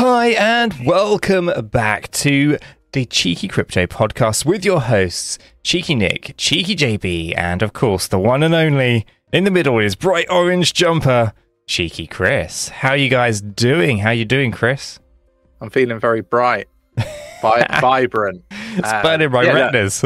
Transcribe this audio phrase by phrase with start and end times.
[0.00, 2.56] Hi, and welcome back to
[2.92, 8.16] the Cheeky Crypto Podcast with your hosts, Cheeky Nick, Cheeky JB, and of course, the
[8.16, 11.32] one and only in the middle is bright orange jumper,
[11.66, 12.68] Cheeky Chris.
[12.68, 13.98] How you guys doing?
[13.98, 15.00] How you doing, Chris?
[15.60, 16.68] I'm feeling very bright,
[17.42, 18.44] vi- vibrant.
[18.76, 20.04] It's um, burning my yeah, retinas.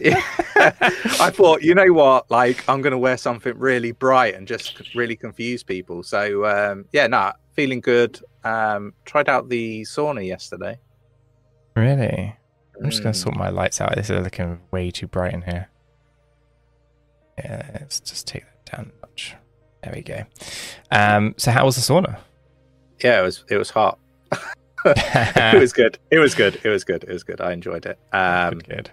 [0.00, 0.22] yeah.
[0.56, 2.30] I thought, you know what?
[2.30, 6.02] Like, I'm going to wear something really bright and just really confuse people.
[6.02, 8.20] So, um, yeah, nah, feeling good.
[8.44, 10.78] Um, tried out the sauna yesterday.
[11.76, 12.36] Really?
[12.82, 13.38] I'm just going to sort mm.
[13.38, 13.94] my lights out.
[13.94, 15.68] This is looking way too bright in here.
[17.38, 19.34] Yeah, let's just take that down a notch.
[19.82, 20.24] There we go.
[20.90, 22.18] Um, so, how was the sauna?
[23.02, 23.44] Yeah, it was.
[23.48, 23.98] It was hot.
[24.84, 25.98] it was good.
[26.10, 26.60] It was good.
[26.62, 27.04] It was good.
[27.04, 27.40] It was good.
[27.40, 27.98] I enjoyed it.
[28.12, 28.90] Um, good, good.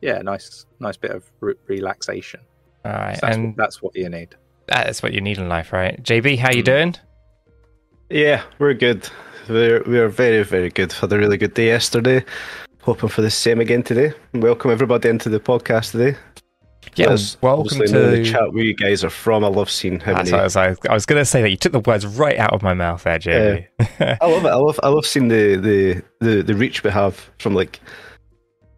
[0.00, 2.40] Yeah, nice, nice bit of re- relaxation.
[2.84, 4.34] All right, so that's, and what, that's what you need.
[4.66, 6.02] That's what you need in life, right?
[6.02, 6.66] JB, how you mm.
[6.66, 6.96] doing?
[8.12, 9.08] Yeah, we're good.
[9.48, 10.92] We're we're very very good.
[10.92, 12.22] Had a really good day yesterday.
[12.82, 14.12] Hoping for the same again today.
[14.34, 16.18] Welcome everybody into the podcast today.
[16.94, 19.44] Yeah, welcome to the chat where you guys are from.
[19.46, 20.30] I love seeing how many.
[20.30, 22.62] I was, I was going to say that you took the words right out of
[22.62, 23.66] my mouth there, JB.
[23.98, 24.48] Uh, I love it.
[24.48, 27.80] I love I love seeing the, the the the reach we have from like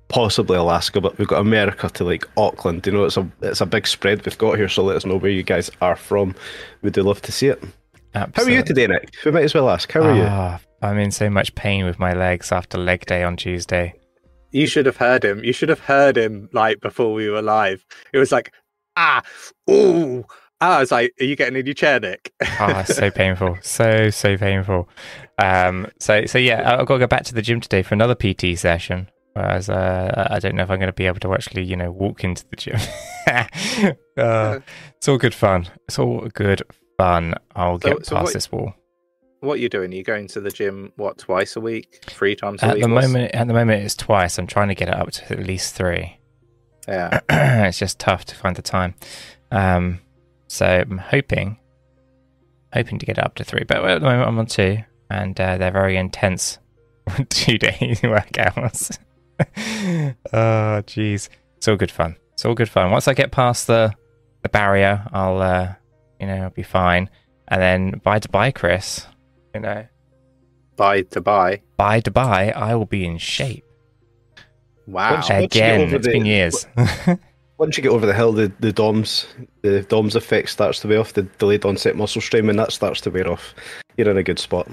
[0.07, 2.87] possibly Alaska, but we've got America to like Auckland.
[2.87, 4.69] You know, it's a it's a big spread we've got here.
[4.69, 6.37] So let us know where you guys are from.
[6.83, 7.61] We do love to see it.
[8.15, 8.53] Absolutely.
[8.53, 9.15] How are you today, Nick?
[9.25, 9.91] We might as well ask.
[9.91, 10.23] How are oh, you?
[10.23, 13.95] Ah, I'm in so much pain with my legs after leg day on Tuesday.
[14.53, 15.43] You should have heard him.
[15.43, 17.85] You should have heard him like before we were live.
[18.13, 18.53] It was like,
[18.97, 19.23] ah,
[19.69, 20.25] ooh.
[20.61, 22.33] Ah, I was like, are you getting in your chair, Nick?
[22.61, 23.59] oh, so painful.
[23.63, 24.89] So, so painful.
[25.43, 28.15] Um, so, so yeah, I've got to go back to the gym today for another
[28.15, 29.09] PT session.
[29.33, 31.91] Whereas uh, I don't know if I'm going to be able to actually, you know,
[31.91, 32.79] walk into the gym.
[34.17, 34.61] uh,
[34.97, 35.67] it's all good fun.
[35.89, 36.63] It's all good
[36.97, 37.35] fun.
[37.55, 38.75] I'll so, get so past what, this wall.
[39.41, 39.93] What are you doing?
[39.93, 42.83] Are you going to the gym what twice a week, three times a at week?
[42.83, 44.39] The moment, at the moment, it's twice.
[44.39, 46.19] I'm trying to get it up to at least three.
[46.89, 48.95] Yeah, it's just tough to find the time.
[49.51, 50.01] Um,
[50.49, 51.59] so I'm hoping,
[52.73, 53.65] hoping to get it up to three.
[53.65, 54.79] But at the moment, I'm on two,
[55.11, 56.59] and uh, they're very intense
[57.29, 58.99] two days workouts.
[59.41, 61.29] oh, jeez.
[61.57, 62.17] It's all good fun.
[62.33, 62.91] It's all good fun.
[62.91, 63.95] Once I get past the
[64.43, 65.75] the barrier, I'll uh,
[66.25, 67.11] you know, I'll be fine.
[67.49, 69.07] And then by Dubai, Chris,
[69.55, 69.87] you know.
[70.77, 71.57] Bye to bye.
[71.77, 73.65] Bye By Dubai, I will be in shape.
[74.87, 75.15] Wow.
[75.15, 76.67] Once, Again, once it's the, been years.
[77.59, 79.27] once you get over the hill, the, the DOMS,
[79.63, 83.03] the DOMS effect starts to wear off, the delayed onset muscle strain, when that starts
[83.03, 83.55] to wear off,
[83.97, 84.69] you're in a good spot.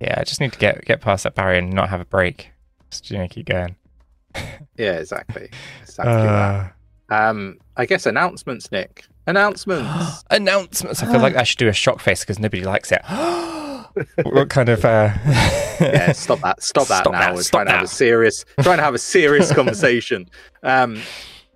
[0.00, 2.50] Yeah, I just need to get get past that barrier and not have a break.
[2.90, 3.76] Just you know, keep going.
[4.76, 5.50] yeah, exactly.
[5.82, 6.68] Exactly uh,
[7.10, 9.04] Um, I guess announcements, Nick.
[9.30, 10.24] Announcements.
[10.30, 11.02] announcements.
[11.02, 13.00] I feel like I should do a shock face because nobody likes it.
[14.24, 14.84] what kind of?
[14.84, 15.12] Uh...
[15.80, 16.60] yeah, stop that!
[16.62, 17.20] Stop that stop now.
[17.20, 17.72] That, We're trying now.
[17.72, 20.28] to have a serious, trying to have a serious conversation.
[20.64, 21.00] Um,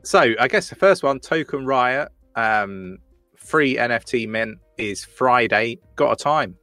[0.05, 2.99] so I guess the first one, Token Riot, um,
[3.37, 5.79] free NFT mint is Friday.
[5.97, 6.57] Got a time?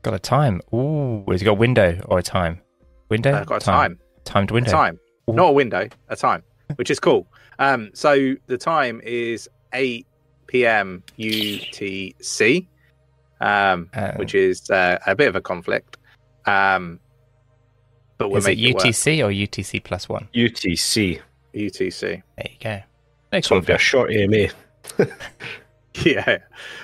[0.00, 0.62] Got a time?
[0.72, 2.62] Ooh, has it got a window or a time?
[3.10, 3.34] Window?
[3.34, 3.74] Uh, got a time.
[3.74, 3.98] time.
[4.24, 4.70] Timed window.
[4.70, 5.34] A time, Ooh.
[5.34, 5.86] not a window.
[6.08, 6.42] A time,
[6.76, 7.26] which is cool.
[7.58, 10.06] Um, so the time is 8
[10.46, 11.02] p.m.
[11.18, 12.66] UTC,
[13.40, 15.96] um, uh, which is uh, a bit of a conflict.
[16.46, 17.00] Um,
[18.18, 20.28] but we're is it UTC it or UTC plus one?
[20.34, 21.20] UTC.
[21.54, 22.00] UTC.
[22.00, 22.80] There you go.
[23.32, 24.48] Next one be a short AMA.
[26.04, 26.38] yeah.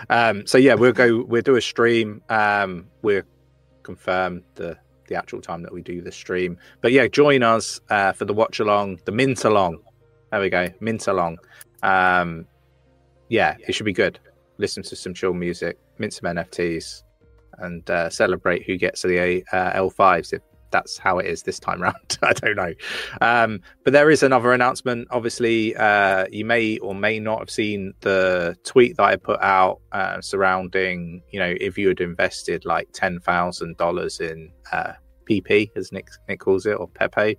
[0.09, 1.23] Um, so yeah, we'll go.
[1.23, 2.23] We'll do a stream.
[2.29, 3.23] Um, we'll
[3.83, 4.77] confirm the
[5.09, 6.59] the actual time that we do the stream.
[6.81, 9.79] But yeah, join us uh, for the watch along, the mint along.
[10.31, 11.39] There we go, mint along.
[11.83, 12.47] Um,
[13.29, 14.19] yeah, it should be good.
[14.59, 17.03] Listen to some chill music, mint some NFTs,
[17.59, 21.81] and uh, celebrate who gets the uh, L5s if that's how it is this time
[21.83, 22.19] round.
[22.23, 22.75] I don't know.
[23.21, 25.09] Um, but there is another announcement.
[25.11, 29.81] Obviously, uh, you may or may not have seen the tweet that I put out
[29.93, 34.93] uh, surrounding, you know, if you had invested like $10,000 in uh,
[35.29, 37.37] PP, as Nick, Nick calls it, or Pepe,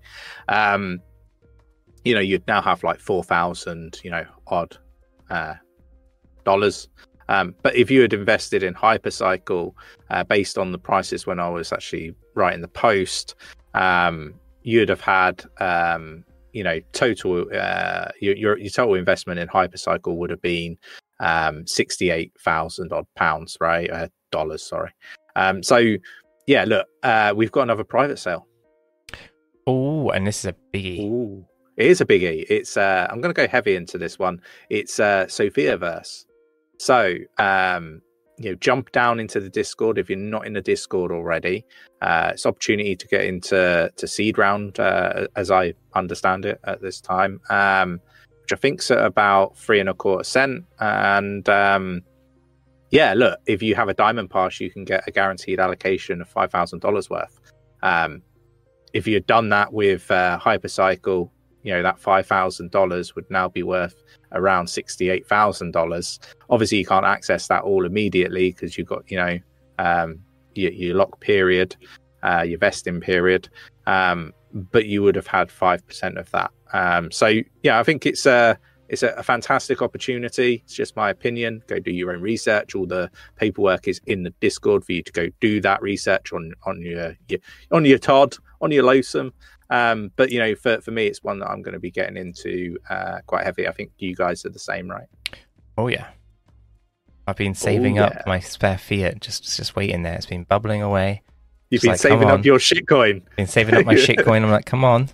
[0.48, 1.00] um,
[2.04, 4.78] you know, you'd now have like 4,000, you know, odd
[5.30, 5.56] uh,
[6.50, 6.90] dollars.
[7.34, 9.66] Um, but if you had invested in Hypercycle
[10.10, 13.36] uh, based on the prices when I was actually writing the post,
[13.76, 16.24] um, you'd have had, um,
[16.54, 20.78] you know, total uh, your, your, your total investment in Hypercycle would have been
[21.20, 23.90] um, sixty eight thousand odd pounds, right?
[23.92, 24.92] Uh, dollars, sorry.
[25.36, 25.78] Um, so
[26.48, 28.48] yeah, look, uh, we've got another private sale.
[29.68, 31.06] Oh, and this is a biggie.
[31.06, 31.46] Ooh.
[31.78, 32.46] It is a biggie.
[32.50, 34.42] It's uh, I'm going to go heavy into this one.
[34.70, 36.26] It's uh, Sophia verse.
[36.80, 38.02] So um,
[38.40, 41.66] you know, jump down into the Discord if you're not in the Discord already.
[42.02, 46.82] Uh, it's opportunity to get into to seed round, uh, as I understand it at
[46.82, 48.00] this time, um,
[48.42, 50.64] which I think's at about three and a quarter cent.
[50.80, 52.02] And um,
[52.92, 56.30] yeah, look, if you have a diamond pass, you can get a guaranteed allocation of
[56.30, 57.42] five thousand dollars worth.
[57.84, 58.22] Um,
[58.94, 61.30] if you'd done that with uh, Hypercycle,
[61.64, 64.02] you know that five thousand dollars would now be worth
[64.34, 66.20] around sixty-eight thousand dollars.
[66.50, 69.40] Obviously, you can't access that all immediately because you've got you know
[69.78, 70.20] um,
[70.56, 71.76] your, your lock period,
[72.24, 73.50] uh, your vesting period,
[73.88, 76.52] um, but you would have had five percent of that.
[76.74, 77.34] Um, so
[77.64, 78.58] yeah, I think it's a
[78.90, 80.64] it's a, a, fantastic opportunity.
[80.66, 81.62] It's just my opinion.
[81.68, 82.74] Go do your own research.
[82.74, 86.54] All the paperwork is in the Discord for you to go do that research on
[86.66, 87.40] on your, your
[87.72, 89.32] on your Todd on your Losum.
[89.70, 92.18] Um, but you know, for for me, it's one that I'm going to be getting
[92.18, 93.68] into uh, quite heavy.
[93.68, 95.08] I think you guys are the same, right?
[95.78, 96.08] Oh yeah.
[97.28, 98.08] I've been saving oh, yeah.
[98.08, 100.16] up my spare fiat, just just waiting there.
[100.16, 101.22] It's been bubbling away.
[101.70, 103.22] You've been like, saving up your shitcoin.
[103.38, 104.42] Been saving up my shitcoin.
[104.44, 105.10] I'm like, come on,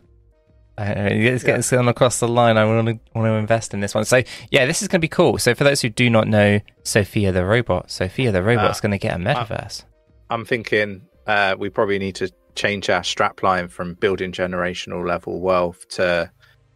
[0.78, 1.90] uh, it's getting yeah.
[1.90, 2.58] across the line.
[2.58, 4.04] I want to want to invest in this one.
[4.04, 5.38] So yeah, this is going to be cool.
[5.38, 8.81] So for those who do not know, Sophia the robot, Sophia the robot is uh,
[8.81, 9.86] going to get a metaverse.
[10.30, 15.88] I'm thinking uh, we probably need to change our strapline from building generational level wealth
[15.90, 16.31] to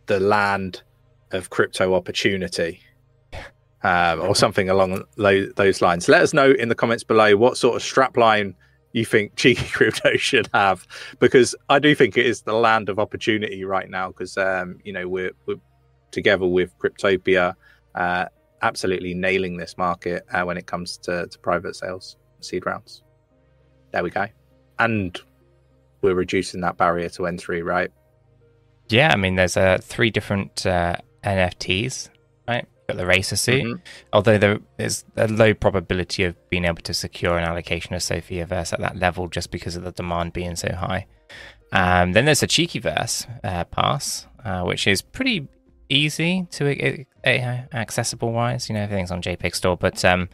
[0.05, 0.83] the land
[1.31, 2.81] of crypto opportunity.
[3.81, 6.09] Um, or something along lo- those lines.
[6.09, 8.53] Let us know in the comments below what sort of strapline
[8.91, 10.85] you think cheeky crypto should have,
[11.19, 14.09] because I do think it is the land of opportunity right now.
[14.09, 15.61] Because um, you know we're, we're
[16.11, 17.53] together with Cryptopia,
[17.95, 18.25] uh,
[18.61, 23.03] absolutely nailing this market uh, when it comes to, to private sales seed rounds.
[23.91, 24.27] There we go,
[24.79, 25.17] and
[26.01, 27.91] we're reducing that barrier to entry, right?
[28.89, 32.09] Yeah, I mean, there's uh, three different uh, NFTs,
[32.47, 32.67] right?
[32.87, 33.81] Got the racer suit, mm-hmm.
[34.13, 38.45] although there is a low probability of being able to secure an allocation of Sophia
[38.45, 41.05] Verse at that level just because of the demand being so high.
[41.71, 45.47] Um, then there's a Cheeky Verse uh, pass, uh, which is pretty
[45.89, 47.29] easy to uh,
[47.73, 48.69] accessible wise.
[48.69, 50.29] You know, everything's on JPEG Store, but um,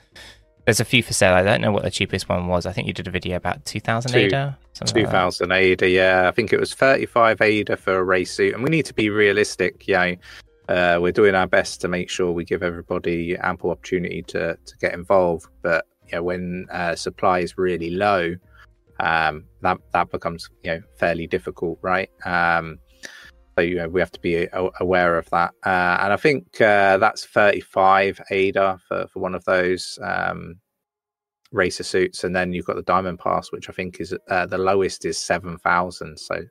[0.65, 1.33] there's a few for sale.
[1.33, 2.65] I don't know what the cheapest one was.
[2.65, 4.57] I think you did a video about 2000 Two, ADA.
[4.73, 6.27] 2000 like ADA, yeah.
[6.27, 8.53] I think it was 35 ADA for a race suit.
[8.53, 9.87] And we need to be realistic.
[9.87, 10.15] Yeah,
[10.67, 14.77] uh, we're doing our best to make sure we give everybody ample opportunity to, to
[14.79, 15.45] get involved.
[15.61, 18.35] But you know, when uh, supply is really low,
[18.99, 22.09] um, that that becomes you know fairly difficult, right?
[22.25, 22.79] Um,
[23.55, 24.47] so you know, we have to be
[24.79, 25.53] aware of that.
[25.65, 30.57] Uh, and I think uh, that's 35 ADA for, for one of those um,
[31.51, 32.25] racer suits.
[32.25, 35.17] And then you've got the Diamond Pass, which I think is uh, the lowest is
[35.17, 36.19] 7,000.
[36.19, 36.41] So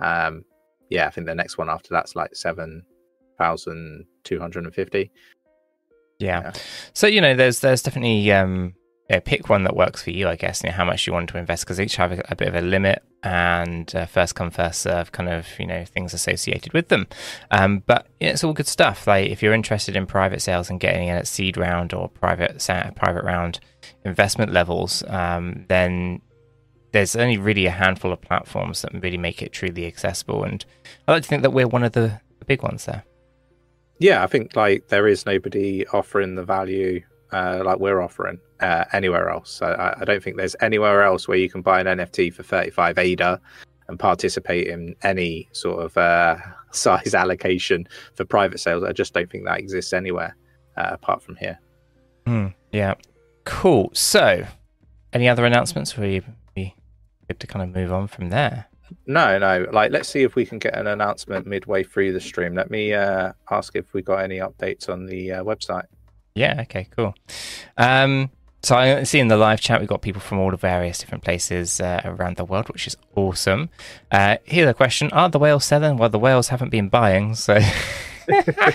[0.00, 0.44] um,
[0.88, 5.10] yeah, I think the next one after that's like 7,250.
[6.18, 6.40] Yeah.
[6.40, 6.52] yeah.
[6.92, 8.74] So, you know, there's there's definitely um,
[9.10, 11.30] yeah, pick one that works for you, I guess, you know, how much you want
[11.30, 14.52] to invest because each have a, a, bit of a limit and uh, first come
[14.52, 17.08] first serve kind of you know things associated with them.
[17.50, 19.08] Um, but yeah, it's all good stuff.
[19.08, 22.64] Like if you're interested in private sales and getting in at seed round or private
[22.94, 23.58] private round
[24.04, 26.20] investment levels, um, then
[26.92, 30.44] there's only really a handful of platforms that really make it truly accessible.
[30.44, 30.64] And
[31.08, 33.02] I like to think that we're one of the big ones there.
[33.98, 37.02] Yeah, I think like there is nobody offering the value
[37.32, 39.50] uh, like we're offering uh, anywhere else.
[39.50, 42.42] So I, I, don't think there's anywhere else where you can buy an NFT for
[42.42, 43.40] 35 ADA
[43.88, 46.36] and participate in any sort of uh,
[46.72, 48.84] size allocation for private sales.
[48.84, 50.36] I just don't think that exists anywhere
[50.76, 51.58] uh, apart from here.
[52.26, 52.94] Mm, yeah.
[53.44, 53.90] Cool.
[53.94, 54.44] So,
[55.12, 55.96] any other announcements?
[55.98, 56.22] Or you
[57.30, 58.66] good to kind of move on from there?
[59.06, 59.66] No, no.
[59.72, 62.56] Like, let's see if we can get an announcement midway through the stream.
[62.56, 65.84] Let me uh, ask if we got any updates on the uh, website.
[66.34, 66.62] Yeah.
[66.62, 66.88] Okay.
[66.96, 67.14] Cool.
[67.76, 68.30] Um,
[68.62, 71.24] so I see in the live chat we've got people from all the various different
[71.24, 73.70] places uh, around the world, which is awesome.
[74.10, 75.96] Uh, here's a question: Are the whales selling?
[75.96, 77.54] Well, the whales haven't been buying, so.
[78.28, 78.72] uh,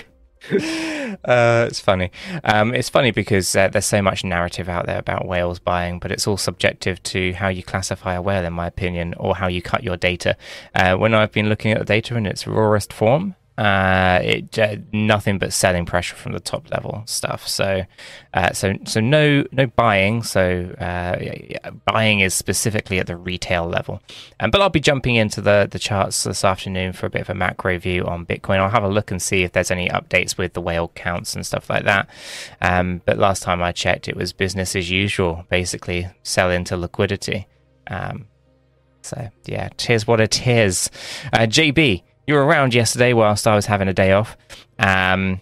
[1.68, 2.10] it's funny.
[2.42, 6.10] Um, it's funny because uh, there's so much narrative out there about whales buying, but
[6.10, 9.62] it's all subjective to how you classify a whale, in my opinion, or how you
[9.62, 10.36] cut your data.
[10.74, 14.76] Uh, when I've been looking at the data in its rawest form, uh, it uh,
[14.92, 17.48] nothing but selling pressure from the top level stuff.
[17.48, 17.84] So,
[18.34, 20.22] uh, so so no no buying.
[20.22, 24.02] So uh, yeah, buying is specifically at the retail level.
[24.40, 27.30] Um, but I'll be jumping into the the charts this afternoon for a bit of
[27.30, 28.58] a macro view on Bitcoin.
[28.58, 31.46] I'll have a look and see if there's any updates with the whale counts and
[31.46, 32.10] stuff like that.
[32.60, 35.44] Um, but last time I checked, it was business as usual.
[35.48, 37.46] Basically, sell into liquidity.
[37.86, 38.26] Um,
[39.00, 40.90] so yeah, tis what it is.
[41.32, 44.36] Uh, JB you were around yesterday whilst I was having a day off.
[44.78, 45.40] Um,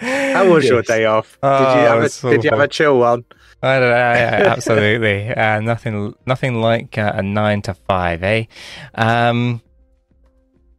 [0.00, 1.38] How was your day off?
[1.42, 3.24] Oh, did you have a, it's did you have a chill one?
[3.62, 3.96] I don't know.
[3.96, 5.28] Yeah, absolutely.
[5.28, 6.14] Uh, nothing.
[6.26, 8.44] Nothing like uh, a nine to five, eh?
[8.94, 9.60] Um,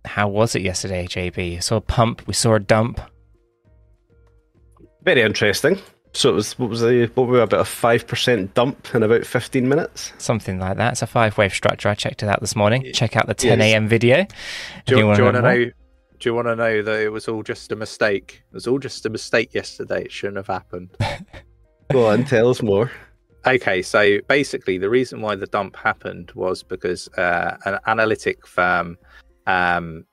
[0.05, 1.53] how was it yesterday, JB?
[1.53, 2.25] You saw a pump.
[2.27, 3.01] We saw a dump.
[5.03, 5.77] Very interesting.
[6.13, 9.03] So it was what was the what were we, about a five percent dump in
[9.03, 10.11] about fifteen minutes?
[10.17, 10.93] Something like that.
[10.93, 11.87] It's a five-wave structure.
[11.89, 12.81] I checked it out this morning.
[12.83, 13.65] Y- Check out the 10 yes.
[13.73, 13.87] a.m.
[13.87, 14.25] video.
[14.85, 15.53] Do you, wanna you want to more.
[15.55, 15.65] know?
[16.19, 18.43] Do you want to know that it was all just a mistake?
[18.51, 20.03] It was all just a mistake yesterday.
[20.05, 20.89] It shouldn't have happened.
[21.91, 22.91] Go on, tell us more.
[23.45, 28.97] Okay, so basically, the reason why the dump happened was because uh, an analytic firm
[29.47, 30.05] um,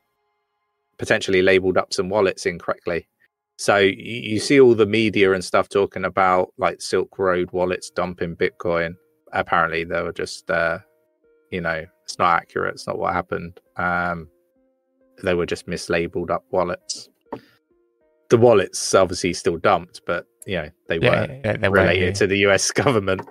[0.98, 3.08] potentially labeled up some wallets incorrectly.
[3.56, 7.90] So you, you see all the media and stuff talking about like Silk Road wallets
[7.90, 8.94] dumping Bitcoin.
[9.32, 10.78] Apparently, they were just, uh,
[11.50, 12.74] you know, it's not accurate.
[12.74, 13.58] It's not what happened.
[13.76, 14.28] Um,
[15.22, 17.08] they were just mislabeled up wallets.
[18.28, 22.06] The wallets obviously still dumped, but you know they Yeah, weren't yeah, they were, related
[22.06, 22.12] yeah.
[22.12, 23.22] to the US government.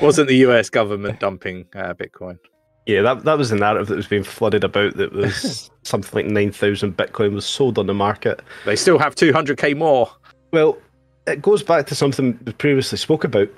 [0.00, 2.38] Wasn't the US government dumping uh, Bitcoin?
[2.88, 4.96] Yeah, that that was the narrative that was being flooded about.
[4.96, 8.40] That was something like nine thousand Bitcoin was sold on the market.
[8.64, 10.10] They still have 200k more.
[10.52, 10.78] Well,
[11.26, 13.48] it goes back to something we previously spoke about.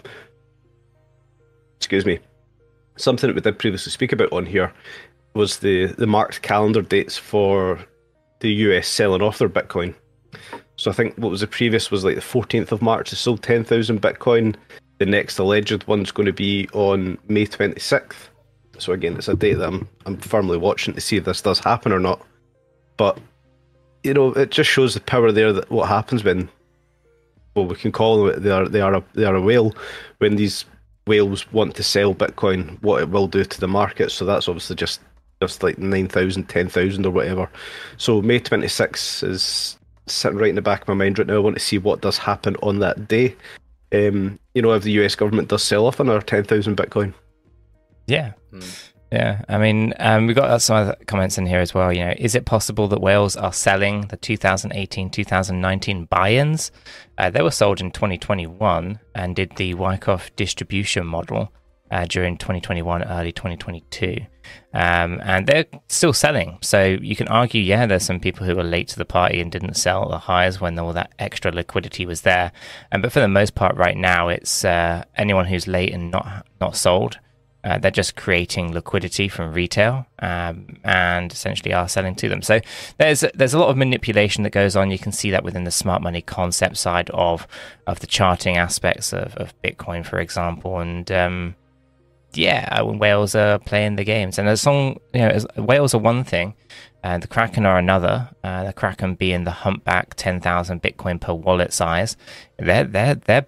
[1.76, 2.18] Excuse me.
[2.96, 4.72] Something that we did previously speak about on here
[5.34, 7.78] was the, the marked calendar dates for
[8.40, 9.94] the US selling off their Bitcoin.
[10.74, 13.44] So I think what was the previous was like the 14th of March, they sold
[13.44, 14.56] 10,000 Bitcoin.
[14.98, 18.28] The next alleged one's going to be on May 26th.
[18.80, 21.58] So again, it's a date that I'm, I'm firmly watching to see if this does
[21.58, 22.24] happen or not.
[22.96, 23.18] But,
[24.02, 26.48] you know, it just shows the power there that what happens when
[27.54, 29.74] well, we can call them they are they are a, they are a whale
[30.18, 30.64] when these
[31.06, 34.10] whales want to sell Bitcoin, what it will do to the market.
[34.10, 35.00] So that's obviously just
[35.42, 37.48] just like 9,000, 10,000 or whatever.
[37.96, 41.36] So May 26 is sitting right in the back of my mind right now.
[41.36, 43.34] I want to see what does happen on that day.
[43.92, 47.14] Um, you know, if the US government does sell off another 10,000 Bitcoin.
[48.10, 48.32] Yeah.
[48.50, 48.60] Hmm.
[49.12, 51.92] Yeah, I mean, um, we got some other comments in here as well.
[51.92, 56.70] You know, is it possible that whales are selling the 2018-2019 buy-ins?
[57.18, 61.52] Uh, they were sold in 2021 and did the Wyckoff distribution model
[61.90, 64.18] uh, during 2021, early 2022,
[64.74, 66.58] um, and they're still selling.
[66.62, 69.50] So you can argue, yeah, there's some people who were late to the party and
[69.50, 72.52] didn't sell at the highs when all that extra liquidity was there.
[72.92, 76.46] Um, but for the most part, right now, it's uh, anyone who's late and not
[76.60, 77.18] not sold.
[77.62, 82.40] Uh, they're just creating liquidity from retail um, and essentially are selling to them.
[82.40, 82.60] So
[82.98, 84.90] there's there's a lot of manipulation that goes on.
[84.90, 87.46] You can see that within the smart money concept side of
[87.86, 90.78] of the charting aspects of, of Bitcoin, for example.
[90.78, 91.54] And um,
[92.32, 95.98] yeah, when whales are playing the games, and as long you know, as, whales are
[95.98, 96.54] one thing,
[97.02, 98.30] and the Kraken are another.
[98.42, 102.16] Uh, the Kraken being the humpback ten thousand Bitcoin per wallet size.
[102.58, 103.46] They're they're they're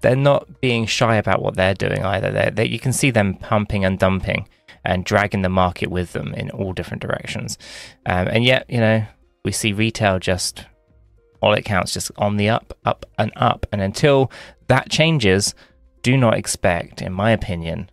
[0.00, 2.30] they're not being shy about what they're doing either.
[2.30, 4.48] They're, they you can see them pumping and dumping
[4.84, 7.58] and dragging the market with them in all different directions.
[8.06, 9.04] Um, and yet, you know,
[9.44, 10.64] we see retail just
[11.40, 13.66] all it counts just on the up, up and up.
[13.72, 14.30] And until
[14.68, 15.54] that changes,
[16.02, 17.90] do not expect, in my opinion,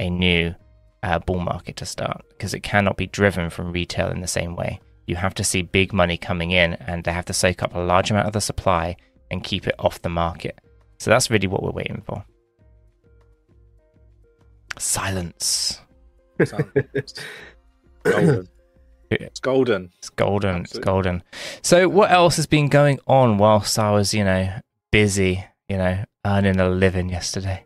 [0.00, 0.54] a new
[1.02, 4.56] uh, bull market to start because it cannot be driven from retail in the same
[4.56, 4.80] way.
[5.06, 7.78] You have to see big money coming in, and they have to soak up a
[7.78, 8.96] large amount of the supply
[9.30, 10.58] and keep it off the market.
[10.98, 12.24] So that's really what we're waiting for.
[14.78, 15.80] Silence.
[18.02, 18.48] golden.
[19.10, 19.90] It's golden.
[19.98, 20.56] It's golden.
[20.62, 21.22] It's golden.
[21.62, 24.48] So what else has been going on whilst I was, you know,
[24.90, 27.64] busy, you know, earning a living yesterday?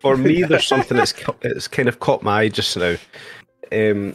[0.00, 2.96] For me, there's something that's ca- it's kind of caught my eye just now.
[3.72, 4.14] Um,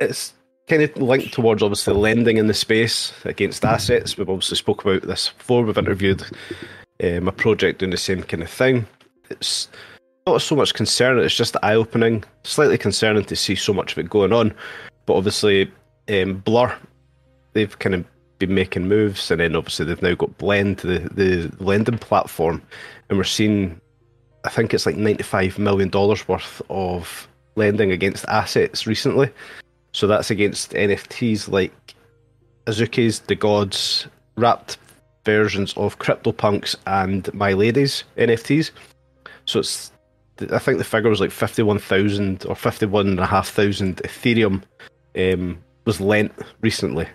[0.00, 0.32] it's
[0.68, 4.16] kind of linked towards obviously lending in the space against assets.
[4.16, 5.64] We've obviously spoke about this before.
[5.64, 6.22] We've interviewed
[7.02, 8.86] um, a project doing the same kind of thing.
[9.30, 9.68] It's
[10.26, 11.24] not so much concerning.
[11.24, 14.54] It's just eye opening, slightly concerning to see so much of it going on.
[15.06, 15.70] But obviously,
[16.08, 16.76] um, Blur,
[17.54, 18.04] they've kind of
[18.38, 22.62] been making moves, and then obviously they've now got Blend, the the lending platform,
[23.08, 23.80] and we're seeing
[24.44, 29.30] I think it's like $95 million worth of lending against assets recently.
[29.98, 31.96] So that's against NFTs like
[32.66, 34.78] Azuki's, DeGods, wrapped
[35.24, 38.70] versions of CryptoPunks and Miladys NFTs.
[39.46, 39.90] So it's,
[40.52, 44.62] I think the figure was like 51,000 or 51,500 Ethereum
[45.16, 47.08] um, was lent recently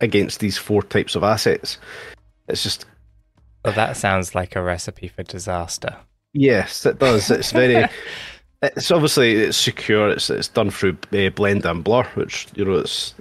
[0.00, 1.78] against these four types of assets.
[2.48, 2.84] It's just
[3.64, 5.96] Well, that sounds like a recipe for disaster.
[6.34, 7.30] Yes, it does.
[7.30, 7.86] It's very.
[8.62, 10.08] it's obviously it's secure.
[10.10, 13.14] It's it's done through uh, Blend and Blur, which you know it's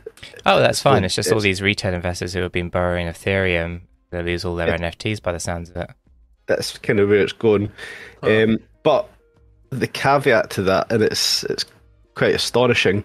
[0.45, 1.03] Oh, that's fine.
[1.03, 3.81] It's just all these retail investors who have been borrowing Ethereum.
[4.11, 4.77] They lose all their Yeah.
[4.77, 5.89] NFTs by the sounds of it.
[6.47, 7.71] that's kind of where it's going.
[8.21, 8.43] Huh.
[8.43, 9.09] Um, but
[9.69, 11.65] the caveat to that, and it's it's
[12.15, 13.03] quite astonishing,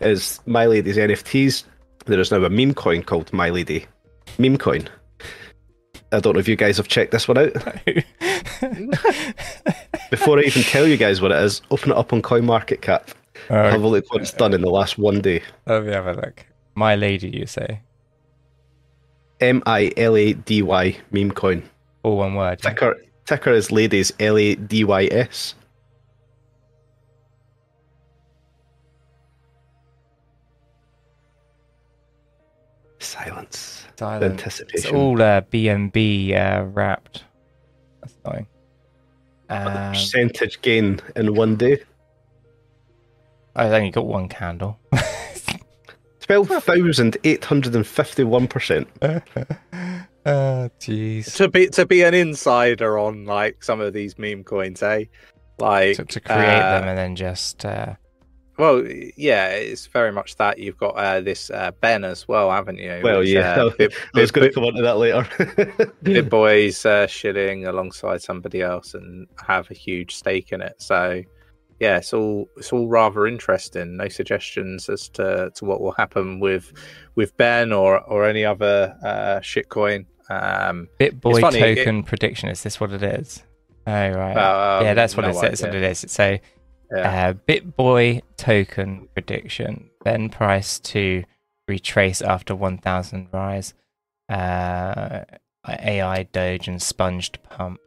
[0.00, 1.64] is Milady's NFTs.
[2.06, 3.84] There is now a meme coin called My Lady
[4.38, 4.88] Meme Coin.
[6.12, 7.52] I don't know if you guys have checked this one out.
[10.10, 13.08] Before I even tell you guys what it is, open it up on CoinMarketCap.
[13.48, 15.42] Have a look what it's done in the last one day.
[15.66, 16.46] Let me have a look.
[16.74, 17.80] Milady, you say?
[19.40, 21.68] M I L A D Y meme coin.
[22.02, 22.60] All one word.
[22.62, 22.70] yeah?
[22.70, 22.96] Ticker
[23.26, 25.54] ticker is ladies L A D Y S.
[32.98, 33.84] Silence.
[33.98, 34.46] Silent.
[34.46, 37.24] It's all uh, BNB uh, wrapped.
[38.00, 38.46] That's annoying.
[39.48, 41.82] Um, Percentage gain in one day.
[43.54, 44.78] I've only got one candle.
[46.20, 48.88] Twelve thousand eight hundred and fifty-one percent.
[49.00, 49.20] oh,
[50.80, 51.36] jeez.
[51.36, 55.04] to be to be an insider on like some of these meme coins, eh?
[55.58, 57.64] Like To, to create uh, them and then just.
[57.64, 57.94] Uh,
[58.58, 58.84] Well,
[59.16, 60.58] yeah, it's very much that.
[60.58, 63.00] You've got uh, this uh, Ben as well, haven't you?
[63.02, 65.92] Well, Which, yeah, uh, Bit, I was going to come on to that later.
[66.02, 70.74] Bit Boys uh, shilling alongside somebody else and have a huge stake in it.
[70.78, 71.22] So,
[71.80, 73.98] yeah, it's all it's all rather interesting.
[73.98, 76.72] No suggestions as to, to what will happen with
[77.14, 80.06] with Ben or or any other uh, shitcoin.
[80.30, 82.48] Um, BitBoy funny, it- token prediction.
[82.48, 83.42] Is this what it is?
[83.88, 84.36] Oh, right.
[84.36, 85.60] um, yeah, that's what no it says.
[85.60, 86.04] That's what it is.
[86.08, 86.38] So,
[86.94, 87.28] Yeah.
[87.28, 89.90] uh, BitBoy token prediction.
[90.04, 91.24] Then price to
[91.68, 93.74] retrace after 1000 rise.
[94.28, 95.24] Uh,
[95.68, 97.80] AI Doge and sponged pump.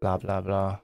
[0.00, 0.78] Blah, blah, blah.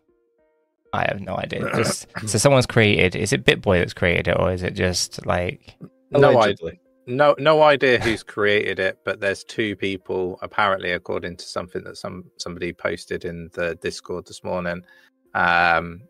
[0.92, 1.70] I have no idea.
[1.74, 3.16] Just So, someone's created.
[3.16, 5.76] Is it BitBoy that's created it, or is it just like.
[6.10, 6.72] no idea.
[7.06, 11.96] No, no idea who's created it, but there's two people apparently, according to something that
[11.96, 14.82] some somebody posted in the Discord this morning.
[15.34, 16.02] Um,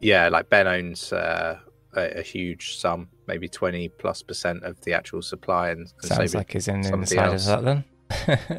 [0.00, 1.58] yeah, like Ben owns uh,
[1.94, 6.32] a, a huge sum, maybe twenty plus percent of the actual supply, and, and Sounds
[6.32, 7.84] so- like he's in somebody inside of that then.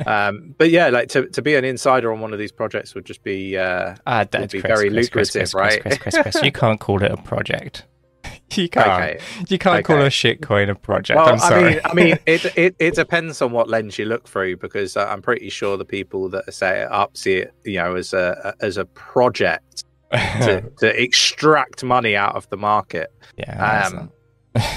[0.07, 3.03] Um, but yeah, like to, to be an insider on one of these projects would
[3.05, 5.81] just be uh, Ah, that's be Chris, very Chris, lucrative, Chris, right?
[5.81, 6.41] Chris, Chris, Chris.
[6.43, 7.85] You can't call it a project.
[8.53, 8.87] You can't.
[8.87, 9.19] okay.
[9.47, 10.07] You can't call Okay.
[10.07, 11.15] a shitcoin a project.
[11.17, 11.79] Well, I'm sorry.
[11.85, 14.97] I mean, I mean, it, it it depends on what lens you look through because
[14.97, 18.53] I'm pretty sure the people that set it up see it, you know, as a
[18.59, 23.11] as a project to, to extract money out of the market.
[23.37, 23.85] yeah.
[23.87, 24.11] um,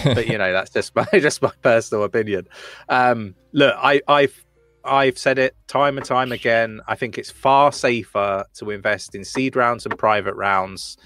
[0.05, 2.47] But you know, that's just my just my personal opinion.
[2.89, 4.45] Um, look, I I've
[4.85, 6.81] I've said it time and time again.
[6.87, 10.97] I think it's far safer to invest in seed rounds and private rounds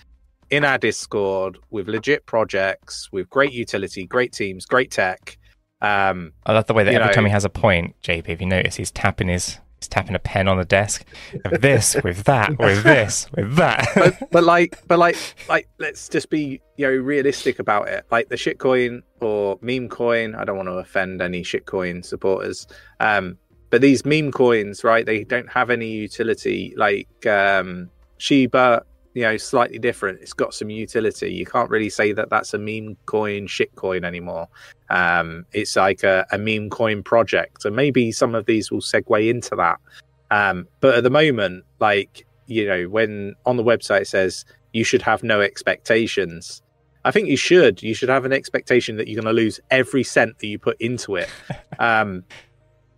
[0.51, 5.38] in our Discord with legit projects, with great utility, great teams, great tech.
[5.81, 8.41] Um, I love the way that every know- time he has a point, JP, if
[8.41, 11.05] you notice, he's tapping his tapping a pen on the desk.
[11.61, 13.88] This, with that, with this, with that.
[13.94, 15.16] but, but like but like
[15.48, 20.35] like let's just be you know realistic about it like the shitcoin or meme coin
[20.35, 22.66] i don't want to offend any shitcoin supporters
[23.01, 23.37] um
[23.70, 28.83] but these meme coins right they don't have any utility like um shiba
[29.19, 30.21] you know slightly different.
[30.23, 31.33] It's got some utility.
[31.35, 34.47] You can't really say that that's a meme coin shit coin anymore.
[34.91, 37.65] Um it's like a, a meme coin project.
[37.65, 39.81] And maybe some of these will segue into that.
[40.31, 44.85] Um but at the moment like you know when on the website it says you
[44.85, 46.63] should have no expectations
[47.05, 47.83] i think you should.
[47.83, 50.81] You should have an expectation that you're going to lose every cent that you put
[50.81, 51.29] into it.
[51.81, 52.25] Um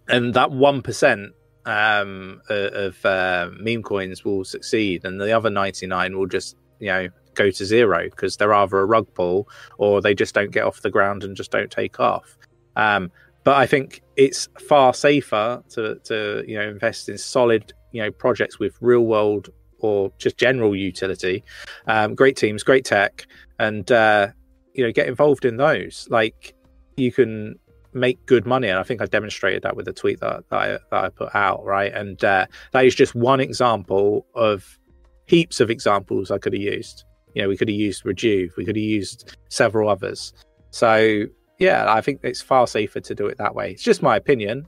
[0.09, 1.29] and that 1%
[1.67, 7.09] um of uh, meme coins will succeed and the other 99 will just you know
[7.35, 10.81] go to zero because they're either a rug pull or they just don't get off
[10.81, 12.37] the ground and just don't take off.
[12.77, 13.11] Um
[13.43, 18.11] but i think it's far safer to to you know invest in solid you know
[18.11, 21.43] projects with real world or just general utility.
[21.87, 23.27] Um, great teams great tech
[23.59, 24.29] and uh,
[24.75, 26.07] you know get involved in those.
[26.11, 26.55] Like
[26.97, 27.59] you can
[27.93, 30.69] make good money and i think i demonstrated that with the tweet that, that, I,
[30.69, 31.93] that I put out right?
[31.93, 34.79] And uh, that is just one example of
[35.27, 37.05] heaps of examples i could have used.
[37.35, 40.33] You know we could have used rejuve we could have used several others.
[40.71, 41.25] So
[41.59, 43.73] yeah i think it's far safer to do it that way.
[43.73, 44.67] It's just my opinion.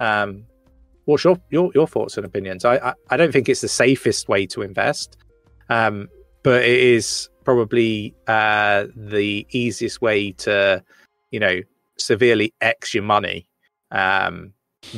[0.00, 0.44] Um,
[1.04, 2.64] what's your, your your thoughts and opinions?
[2.64, 5.16] I, I I don't think it's the safest way to invest,
[5.68, 6.08] um,
[6.42, 10.82] but it is probably uh, the easiest way to,
[11.30, 11.60] you know,
[12.02, 13.46] severely x your money.
[13.90, 14.52] Um,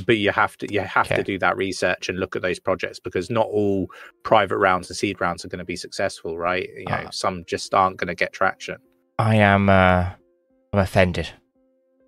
[0.07, 1.17] but you have to you have Okay.
[1.17, 3.87] to do that research and look at those projects because not all
[4.23, 6.69] private rounds and seed rounds are going to be successful, right?
[6.77, 7.11] You know, Ah.
[7.11, 8.77] some just aren't going to get traction.
[9.19, 10.11] I am uh,
[10.73, 11.29] I'm offended.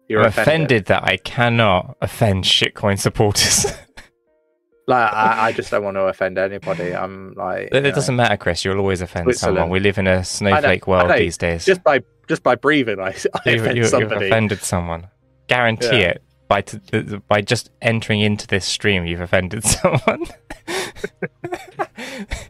[0.09, 0.49] You're I'm offended.
[0.49, 3.67] offended that I cannot offend shitcoin supporters.
[4.89, 6.95] Like I, I just don't want to offend anybody.
[6.95, 8.65] I'm like, it know, doesn't matter, Chris.
[8.65, 9.57] You'll always offend Switzerland.
[9.57, 9.71] someone.
[9.71, 11.65] We live in a snowflake I world these days.
[11.65, 13.09] just by just by breathing, I,
[13.45, 15.09] I You- offend you- you've offended someone.
[15.49, 16.09] Guarantee Yeah.
[16.11, 16.23] it.
[16.49, 16.79] By t-
[17.27, 20.27] by just entering into this stream, you've offended someone.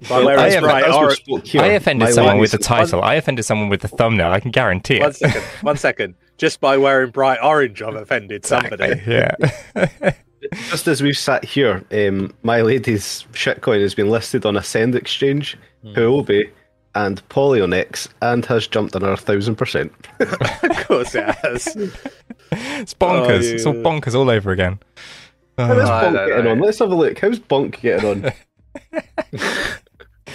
[0.09, 3.03] By wearing I As orange- I offended someone with the title.
[3.03, 4.31] I offended someone with the thumbnail.
[4.31, 5.17] I can guarantee One it.
[5.17, 6.15] second, one second.
[6.37, 8.85] Just by wearing bright orange, I've offended somebody.
[8.85, 10.13] Exactly, Yeah.
[10.71, 15.93] Just as we've sat here, um, Milady's shitcoin has been listed on Ascend Exchange, Hmm.
[15.95, 16.51] Huobi,
[16.95, 19.93] and Poloniex, and has jumped another thousand percent.
[20.21, 21.67] of course it has.
[22.53, 23.51] it's bonkers.
[23.51, 24.79] Oh, It's all bonkers all over again.
[25.59, 26.51] How is Uh, Bonk don't getting know.
[26.53, 26.61] on?
[26.61, 27.19] Let's have a look.
[27.19, 28.33] How's Bonk getting on?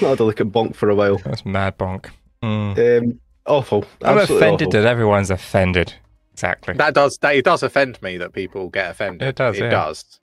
[0.01, 1.17] Not had a look at Bonk for a while.
[1.17, 2.07] that's mad bonk.
[2.43, 3.03] Mm.
[3.03, 3.85] Um, awful.
[4.03, 4.81] I'm Absolutely offended awful.
[4.81, 5.93] that everyone's offended.
[6.41, 6.73] Exactly.
[6.73, 9.27] That does that it does offend me that people get offended.
[9.27, 9.69] It does, It yeah.
[9.69, 10.19] does.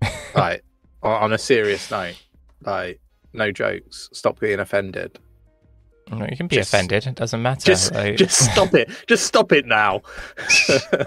[0.34, 0.62] Like
[1.02, 2.22] on a serious note,
[2.64, 3.00] like
[3.32, 4.08] no jokes.
[4.12, 5.18] Stop getting offended.
[6.10, 7.06] No, you can be Just- offended.
[7.06, 7.64] It doesn't matter.
[7.66, 8.90] Just like- just stop it.
[9.08, 10.02] Just stop it now.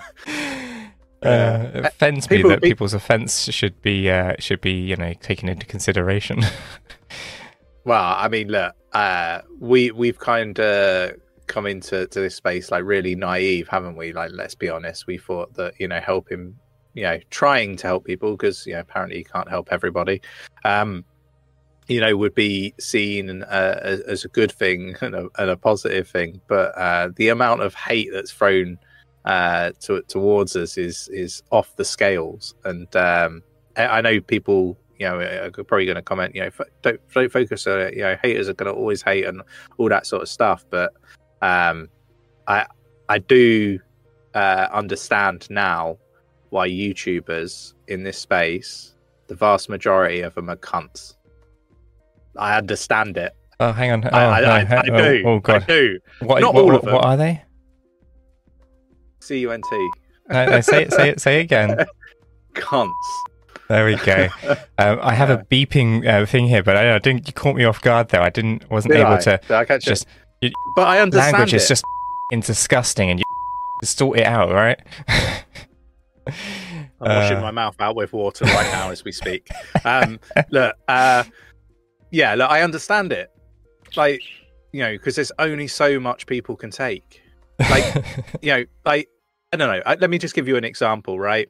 [1.21, 4.95] Uh, it offends me People- that pe- people's offence should be uh, should be you
[4.95, 6.39] know taken into consideration.
[7.83, 11.15] Well, I mean, look, uh, we we've kind of
[11.49, 14.13] come into to this space like really naive, haven't we?
[14.13, 15.07] Like, let's be honest.
[15.07, 16.55] We thought that you know helping,
[16.93, 20.21] you know, trying to help people because you know apparently you can't help everybody.
[20.63, 21.03] Um,
[21.89, 26.07] you know, would be seen uh, as, a good thing and a, and a positive
[26.07, 26.39] thing.
[26.47, 28.77] But uh, the amount of hate that's thrown
[29.25, 32.53] uh, to, towards us is is off the scales.
[32.63, 33.43] And um,
[33.75, 36.51] I, I know people, you know, are probably going to comment, you know,
[36.83, 37.95] don't, don't focus on it.
[37.95, 39.41] You know, haters are going to always hate and
[39.77, 40.65] all that sort of stuff.
[40.69, 40.93] But
[41.41, 41.89] um,
[42.47, 42.65] I
[43.07, 43.79] I do
[44.33, 45.97] uh, understand now
[46.49, 48.95] why YouTubers in this space,
[49.27, 51.15] the vast majority of them are cunts.
[52.37, 53.33] I understand it.
[53.59, 54.05] oh, hang on.
[54.05, 55.23] Oh, I, I, no, I, I do.
[55.25, 55.67] Oh, oh I god.
[55.67, 55.99] do.
[56.21, 56.93] What, Not what, all of them.
[56.93, 57.41] what are they?
[59.21, 59.89] C U N T.
[60.29, 60.93] No, no, say it.
[60.93, 61.19] Say it.
[61.21, 61.85] Say it again.
[62.53, 62.91] Cunts.
[63.67, 64.29] There we go.
[64.79, 67.27] Um, I have a beeping uh, thing here, but I, I didn't.
[67.27, 68.21] You caught me off guard though.
[68.21, 68.69] I didn't.
[68.69, 69.19] Wasn't Did able I?
[69.19, 69.39] to.
[69.41, 70.09] Did I catch Just it?
[70.75, 71.57] But I understand language it.
[71.57, 71.83] is just
[72.31, 73.25] disgusting, and you
[73.83, 74.79] sort it out, right?
[77.01, 79.47] I'm washing Uh, my mouth out with water right now as we speak.
[79.85, 80.19] Um,
[80.51, 81.23] look, uh,
[82.11, 83.31] yeah, look, I understand it.
[83.95, 84.21] Like,
[84.73, 87.21] you know, because there's only so much people can take.
[87.59, 88.05] Like,
[88.41, 89.07] you know, like,
[89.53, 89.81] I don't know.
[89.85, 91.49] I, let me just give you an example, right?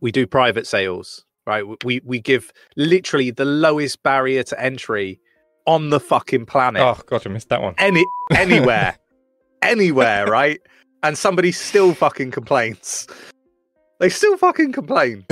[0.00, 1.64] We do private sales, right?
[1.84, 5.20] We we give literally the lowest barrier to entry
[5.68, 6.82] on the fucking planet.
[6.82, 7.74] oh god, I missed that one.
[7.78, 8.04] Any
[8.34, 8.96] anywhere,
[9.62, 10.60] anywhere, right?
[11.02, 13.06] And somebody still fucking complains.
[14.00, 15.24] They still fucking complain.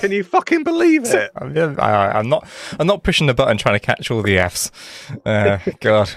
[0.00, 1.30] Can you fucking believe it?
[1.36, 2.46] I'm, I, I'm not.
[2.80, 4.72] I'm not pushing the button trying to catch all the Fs.
[5.24, 6.10] Uh, God.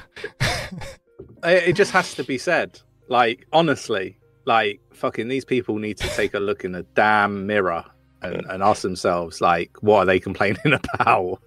[1.43, 2.80] It it just has to be said.
[3.10, 7.84] Like honestly, like fucking these people need to take a look in the damn mirror
[8.21, 11.39] and, and ask themselves, like, what are they complaining about?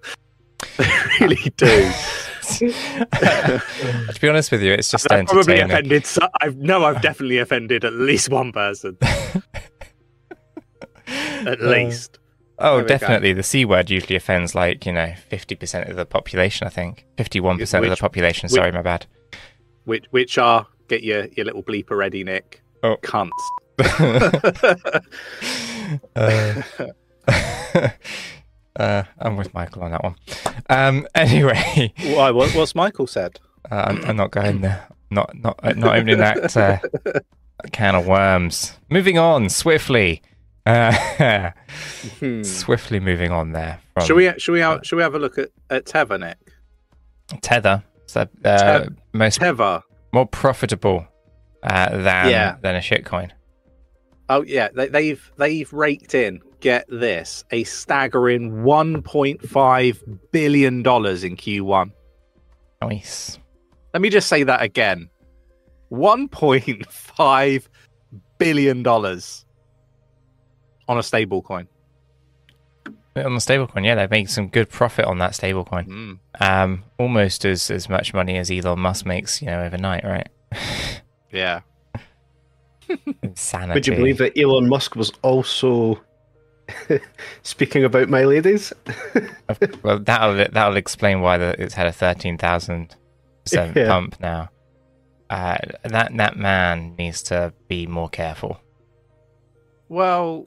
[0.81, 0.91] They
[1.27, 1.93] really do.
[2.59, 6.05] to be honest with you, it's just I've probably offended.
[6.07, 8.97] So, I know I've definitely offended at least one person.
[11.07, 12.19] at Uh, least.
[12.59, 12.89] Oh, There we go.
[12.89, 13.33] definitely.
[13.33, 17.07] The C word usually offends like, you know, 50% of the population, I think.
[17.17, 18.47] 51% of the population.
[18.49, 19.07] which- Sorry, my bad.
[19.85, 22.63] Which which are get your your little bleeper ready, Nick.
[22.83, 22.97] Oh.
[23.03, 23.31] Cunts.
[26.17, 26.63] uh,
[28.81, 30.17] uh, I'm with Michael on that one.
[30.69, 32.31] Um, anyway, Why?
[32.31, 33.39] What, what's Michael said?
[33.71, 34.89] uh, I'm, I'm not going there.
[35.11, 36.79] Not not uh, not opening that uh,
[37.73, 38.79] can of worms.
[38.89, 40.23] Moving on swiftly.
[40.67, 41.51] Uh,
[42.21, 42.43] Hmm.
[42.45, 43.81] swiftly moving on there.
[43.95, 46.37] From Should we should we have, should we have a look at, at Tether, Nick?
[47.43, 47.83] tether?
[48.07, 49.83] So, uh, Te- most Tether.
[50.13, 51.07] more profitable
[51.63, 52.57] uh, than Yeah.
[52.61, 53.31] than a shitcoin.
[54.31, 56.41] Oh yeah, they, they've they've raked in.
[56.61, 61.91] Get this, a staggering 1.5 billion dollars in Q1.
[62.81, 63.39] Nice.
[63.93, 65.11] Let me just say that again.
[65.91, 67.67] 1.5
[68.39, 69.45] billion dollars
[70.87, 71.67] on a stable coin.
[73.17, 75.89] On the stablecoin, yeah, they make some good profit on that stablecoin.
[75.89, 76.19] Mm.
[76.41, 80.29] Um, almost as as much money as Elon Musk makes, you know, overnight, right?
[81.33, 81.61] Yeah.
[83.23, 83.75] Insanity.
[83.77, 86.01] Would you believe that Elon Musk was also
[87.43, 88.73] speaking about Miladys?
[89.83, 92.95] Well, that'll that'll explain why the, it's had a thirteen thousand
[93.45, 93.89] percent Yeah.
[93.89, 94.51] pump now.
[95.29, 98.61] Uh, that that man needs to be more careful.
[99.89, 100.47] well,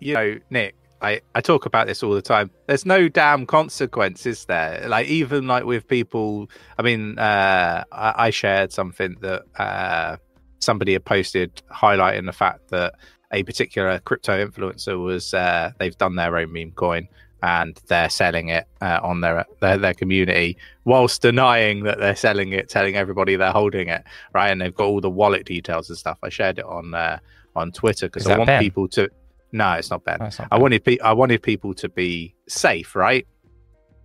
[0.00, 2.50] you know, Nick, I, I talk about this all the time.
[2.66, 4.84] There's no damn consequence, is there?
[4.88, 6.50] Like even like with people.
[6.78, 10.16] I mean, uh, I, I shared something that uh,
[10.58, 12.94] somebody had posted highlighting the fact that
[13.32, 17.08] a particular crypto influencer was uh, they've done their own meme coin
[17.42, 22.52] and they're selling it uh, on their, their their community whilst denying that they're selling
[22.52, 24.50] it, telling everybody they're holding it, right?
[24.50, 26.16] And they've got all the wallet details and stuff.
[26.22, 27.18] I shared it on uh,
[27.54, 28.62] on Twitter because I want Ben?
[28.62, 29.10] people to.
[29.52, 30.18] No, it's not Ben.
[30.20, 30.62] Oh, not I bad.
[30.62, 33.26] wanted pe- I wanted people to be safe, right?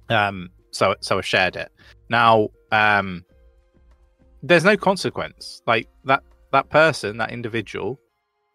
[0.10, 1.72] Um, so so I shared it.
[2.10, 3.24] Now, um,
[4.44, 5.62] there's no consequence.
[5.66, 8.00] Like that that person, that individual,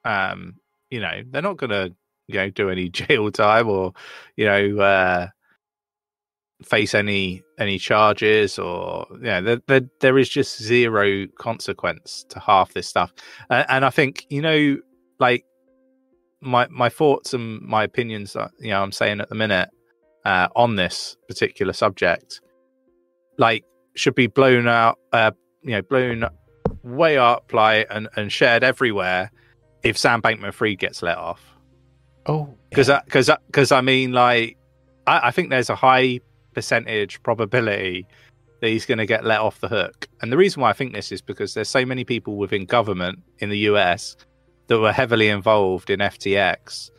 [0.04, 0.57] um,
[0.90, 1.90] you know, they're not gonna
[2.26, 3.92] you know do any jail time or
[4.37, 5.28] you know uh,
[6.62, 12.38] face any any charges or you know there, there there is just zero consequence to
[12.40, 13.12] half this stuff,
[13.50, 14.78] and, and I think you know
[15.18, 15.44] like
[16.40, 19.70] my my thoughts and my opinions you know I'm saying at the minute
[20.24, 22.40] uh, on this particular subject,
[23.38, 26.24] like should be blown out, uh, you know, blown
[26.85, 29.31] way up, like and and shared everywhere
[29.83, 31.42] if Sam Bankman-Fried gets let off.
[32.27, 34.57] Oh, Because because because I mean, like
[35.07, 36.20] I, I think there's a high
[36.55, 38.07] percentage probability
[38.61, 40.07] that he's going to get let off the hook.
[40.23, 43.18] And the reason why I think this is because there's so many people within government
[43.38, 44.16] in the US
[44.68, 46.90] that were heavily involved in FTX,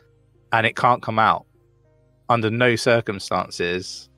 [0.52, 1.46] and it can't come out.
[2.28, 4.08] Under no circumstances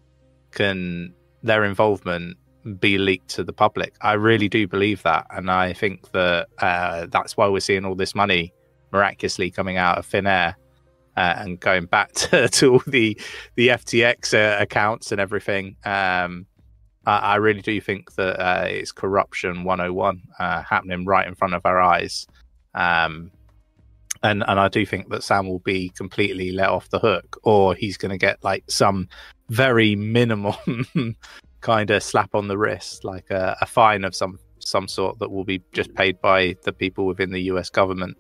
[0.50, 2.36] can their involvement
[2.78, 3.94] be leaked to the public.
[4.00, 7.94] I really do believe that, and I think that uh, that's why we're seeing all
[7.94, 8.52] this money
[8.92, 10.56] miraculously coming out of thin air
[11.16, 13.18] uh, and going back to, to all the
[13.56, 15.76] the FTX uh, accounts and everything.
[15.84, 16.46] Um,
[17.06, 21.54] I, I really do think that uh, it's corruption 101 uh, happening right in front
[21.54, 22.26] of our eyes.
[22.74, 23.32] Um,
[24.22, 27.74] and and I do think that Sam will be completely let off the hook, or
[27.74, 29.08] he's going to get like some
[29.48, 30.56] very minimal
[31.60, 35.30] kind of slap on the wrist, like a, a fine of some some sort that
[35.30, 37.70] will be just paid by the people within the U.S.
[37.70, 38.16] government.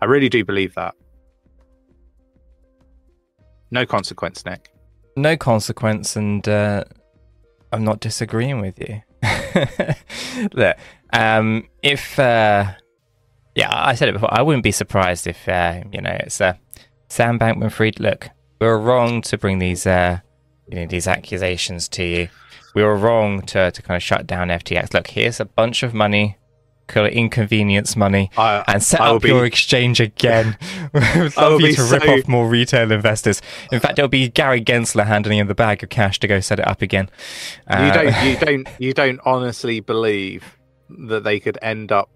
[0.00, 0.94] I really do believe that.
[3.70, 4.72] No consequence, Nick.
[5.16, 6.84] no consequence, and uh,
[7.72, 9.02] I'm not disagreeing with you.
[10.52, 10.76] Look,
[11.12, 12.72] um, if uh,
[13.54, 14.32] yeah, I said it before.
[14.32, 16.54] I wouldn't be surprised if uh, you know it's uh,
[17.08, 18.00] Sam Bankman-Fried.
[18.00, 20.20] Look, we were wrong to bring these uh,
[20.68, 22.28] you know these accusations to you.
[22.74, 24.94] We were wrong to to kind of shut down FTX.
[24.94, 26.38] Look, here's a bunch of money,
[26.86, 30.56] call it inconvenience money, I, and set I up be- your exchange again.
[30.94, 33.42] We'd love you to rip so- off more retail investors.
[33.72, 36.58] In fact, it'll be Gary Gensler handing in the bag of cash to go set
[36.60, 37.10] it up again.
[37.68, 42.08] you Uh, don't you don't you don't honestly believe that they could end up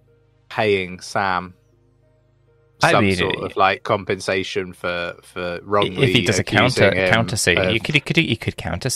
[0.48, 1.54] paying Sam
[2.82, 6.88] I some mean, sort of like compensation for for wrongly if he does a counter
[6.88, 8.90] accusing him counter sue, you could you could you could counter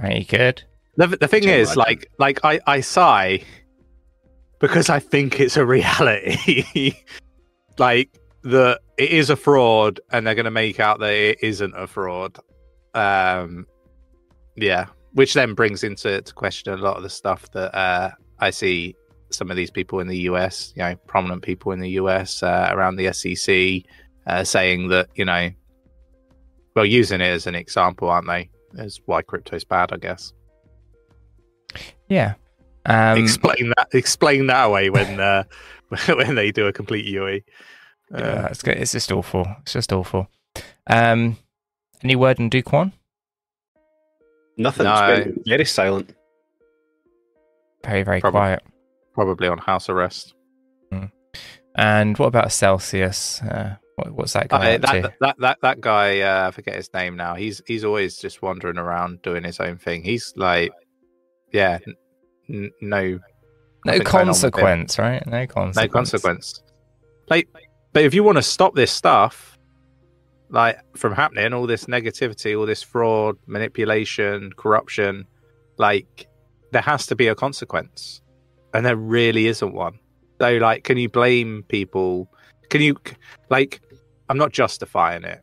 [0.00, 0.18] sue, right?
[0.18, 0.62] You could.
[0.96, 1.78] The, the thing Could is, imagine?
[1.78, 3.42] like, like I, I sigh
[4.58, 6.94] because I think it's a reality.
[7.78, 8.10] like
[8.42, 11.86] that it is a fraud, and they're going to make out that it isn't a
[11.86, 12.38] fraud.
[12.94, 13.66] Um,
[14.56, 18.50] yeah, which then brings into to question a lot of the stuff that uh, I
[18.50, 18.94] see
[19.30, 22.68] some of these people in the US, you know, prominent people in the US uh,
[22.72, 23.84] around the SEC,
[24.26, 25.50] uh, saying that you know,
[26.74, 28.50] well, using it as an example, aren't they?
[28.78, 30.32] As why crypto's bad, I guess
[32.08, 32.34] Yeah.
[32.86, 35.44] Um, explain that explain that away when uh,
[36.08, 37.40] when they do a complete UE.
[38.12, 38.76] Uh, yeah, it's, good.
[38.76, 39.46] it's just awful.
[39.62, 40.28] It's just awful.
[40.86, 41.36] Um,
[42.02, 42.92] any word on Do Kwon?
[44.56, 44.84] Nothing.
[44.84, 45.32] No.
[45.46, 46.14] Very silent.
[47.84, 48.38] Very very Probably.
[48.38, 48.62] quiet.
[49.14, 50.34] probably on house arrest.
[51.76, 53.40] And what about Celsius?
[53.42, 55.00] Uh, what, what's that guy Uh, to?
[55.00, 57.34] that, that that that guy, uh, I forget his name now.
[57.34, 60.02] He's he's always just wandering around doing his own thing.
[60.02, 60.72] He's like,
[61.52, 61.78] yeah,
[62.48, 63.20] n- no no
[63.84, 64.50] nothing going on with him.
[64.50, 65.26] consequence, right?
[65.26, 65.76] No consequence.
[65.76, 66.62] no consequence.
[67.28, 67.48] Like,
[67.92, 69.58] but if you want to stop this stuff,
[70.48, 75.26] like from happening, all this negativity, all this fraud, manipulation, corruption,
[75.78, 76.26] like
[76.72, 78.20] there has to be a consequence,
[78.74, 79.98] and there really isn't one.
[80.40, 82.30] So, like, can you blame people?
[82.70, 82.96] Can you,
[83.50, 83.80] like,
[84.30, 85.42] I'm not justifying it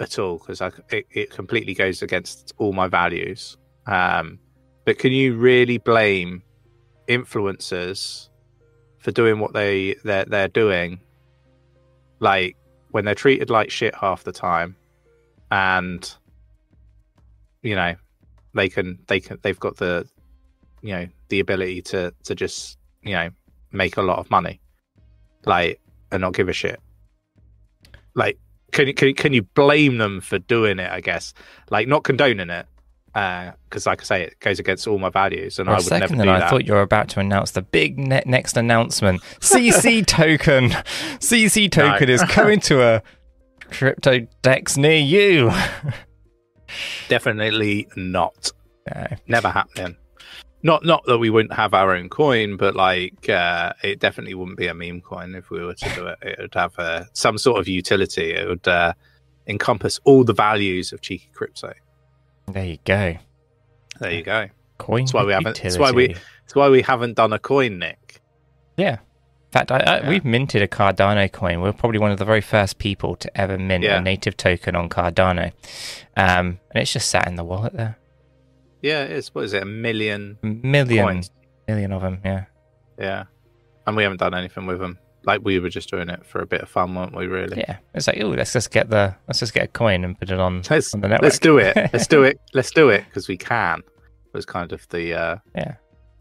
[0.00, 0.60] at all because
[0.90, 3.56] it, it completely goes against all my values.
[3.86, 4.38] Um,
[4.84, 6.42] but can you really blame
[7.08, 8.28] influencers
[8.98, 11.00] for doing what they they're, they're doing
[12.20, 12.54] like
[12.90, 14.76] when they're treated like shit half the time
[15.50, 16.14] and
[17.62, 17.94] you know
[18.54, 20.06] they can they can they've got the
[20.82, 23.30] you know the ability to to just you know
[23.72, 24.60] make a lot of money
[25.46, 25.80] like
[26.12, 26.78] and not give a shit?
[28.18, 28.38] Like,
[28.72, 30.90] can you can, can you blame them for doing it?
[30.90, 31.32] I guess,
[31.70, 32.66] like, not condoning it,
[33.14, 35.90] uh, because like I say, it goes against all my values, and For I would
[35.90, 36.50] never second, do then I that.
[36.50, 39.22] thought you were about to announce the big ne- next announcement.
[39.40, 40.70] CC token,
[41.20, 43.02] CC token is coming to a
[43.70, 45.50] crypto dex near you.
[47.08, 48.52] Definitely not.
[48.94, 49.06] No.
[49.26, 49.96] Never happening.
[50.62, 54.58] Not not that we wouldn't have our own coin, but like uh, it definitely wouldn't
[54.58, 56.18] be a meme coin if we were to do it.
[56.22, 58.32] It would have uh, some sort of utility.
[58.32, 58.94] It would uh,
[59.46, 61.72] encompass all the values of cheeky crypto.
[62.48, 63.16] There you go.
[64.00, 64.48] There you go.
[64.78, 65.02] Coin.
[65.02, 68.20] That's why we haven't- that's why we- That's why we haven't done a coin, Nick.
[68.76, 68.94] Yeah.
[68.94, 70.08] In fact, I, I, Yeah.
[70.08, 71.60] we've minted a Cardano coin.
[71.60, 73.98] We're probably one of the very first people to ever mint Yeah.
[73.98, 75.52] a native token on Cardano.
[76.16, 77.97] Um, and it's just sat in the wallet there.
[78.82, 79.62] Yeah, it's what is it?
[79.62, 81.30] A million million, coins.
[81.66, 82.20] million of them.
[82.24, 82.44] Yeah.
[82.98, 83.24] Yeah,
[83.86, 84.98] and we haven't done anything with them.
[85.24, 87.26] Like we were just doing it for a bit of fun, weren't we?
[87.26, 87.58] Really?
[87.58, 87.78] Yeah.
[87.94, 90.40] It's like, oh, let's just get the let's just get a coin and put it
[90.40, 91.22] on, Let's on the network.
[91.22, 91.76] let's do it.
[91.92, 92.40] Let's do it.
[92.54, 93.82] Let's do it because we can.
[94.32, 95.74] Was kind of the uh, Yeah.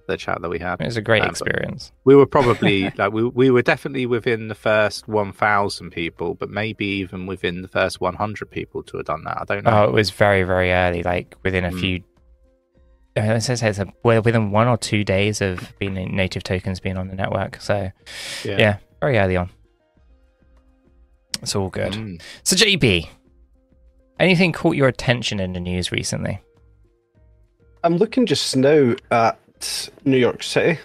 [0.07, 0.81] the chat that we had.
[0.81, 1.91] It was a great Um, experience.
[2.05, 6.49] We were probably like we we were definitely within the first one thousand people, but
[6.49, 9.37] maybe even within the first one hundred people to have done that.
[9.41, 9.71] I don't know.
[9.71, 11.79] Oh, it was very, very early, like within a Mm.
[11.79, 12.03] few.
[13.17, 16.97] Uh, it says it's a, within one or two days of being native tokens being
[16.97, 17.59] on the network.
[17.61, 17.91] So
[18.43, 19.49] yeah, very early on.
[21.41, 21.93] It's all good.
[21.93, 22.21] Mm.
[22.43, 23.07] So JB,
[24.19, 26.39] anything caught your attention in the news recently?
[27.83, 30.79] I'm looking just now at New York City.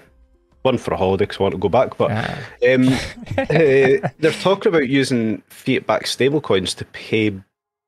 [0.63, 2.39] One for a holiday because I want to go back, but Ah.
[2.73, 2.89] um,
[3.39, 7.33] uh, they're talking about using fiat-backed stablecoins to pay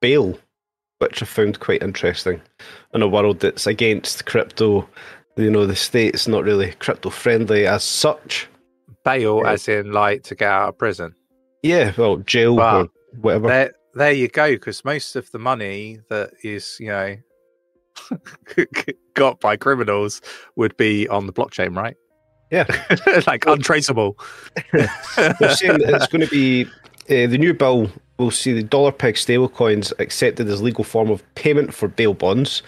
[0.01, 0.37] bail,
[0.99, 2.41] which I found quite interesting.
[2.95, 4.89] In a world that's against crypto,
[5.37, 8.49] you know, the state's not really crypto-friendly as such.
[9.05, 9.53] Bail, Yeah.
[9.53, 11.15] as in like to get out of prison.
[11.63, 12.81] Yeah, well, jail Wow.
[12.83, 12.89] or
[13.21, 13.49] whatever.
[13.49, 14.53] There, there you go.
[14.53, 17.17] Because most of the money that is, you know,
[19.15, 20.21] got by criminals
[20.57, 21.97] would be on the blockchain, right?
[22.51, 22.65] Yeah.
[23.27, 24.19] like untraceable.
[24.73, 24.89] They're
[25.55, 26.65] saying that it's going to be
[27.11, 31.23] uh, the new bill will see the dollar peg stablecoins accepted as legal form of
[31.35, 32.63] payment for bail bonds.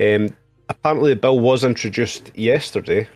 [0.00, 0.36] Um,
[0.68, 3.08] apparently, the bill was introduced yesterday,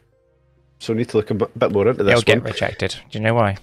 [0.78, 2.12] so we need to look a bit bit more into this.
[2.12, 2.52] It'll this get one.
[2.52, 2.96] rejected.
[3.10, 3.56] Do you know why?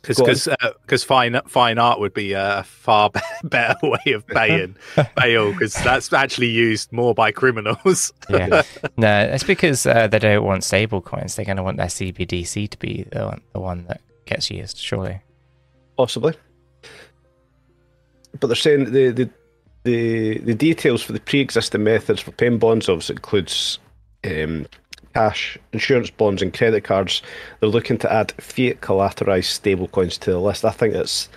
[0.00, 0.48] Because Go because
[0.82, 3.10] because fine fine art would be a far
[3.44, 4.76] better way of paying
[5.16, 8.12] bail because that's actually used more by criminals.
[8.30, 8.62] Yeah.
[8.96, 11.34] no, it's because uh, they don't want stable coins.
[11.34, 14.78] They're going to want their CBDC to be the one, the one that gets used,
[14.78, 15.20] surely.
[15.96, 16.34] Possibly,
[18.40, 19.30] but they're saying the the
[19.84, 23.78] the, the details for the pre-existing methods for paying bonds obviously includes
[24.24, 24.66] um,
[25.14, 27.22] cash, insurance bonds, and credit cards.
[27.60, 30.64] They're looking to add fiat collateralized stablecoins to the list.
[30.64, 31.28] I think it's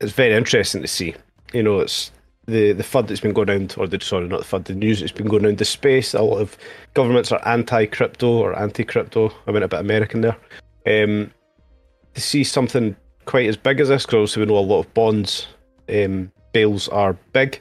[0.00, 1.14] it's very interesting to see.
[1.52, 2.10] You know, it's
[2.46, 5.00] the the FUD that's been going around, or the sorry, not the FUD, the news
[5.00, 6.14] that's been going around the space.
[6.14, 6.56] A lot of
[6.94, 9.32] governments are anti-crypto or anti-crypto.
[9.46, 10.36] I went a bit American there.
[10.86, 11.32] Um,
[12.14, 14.94] to see something quite as big as this, because obviously we know a lot of
[14.94, 15.46] bonds
[15.90, 17.60] um, bails are big.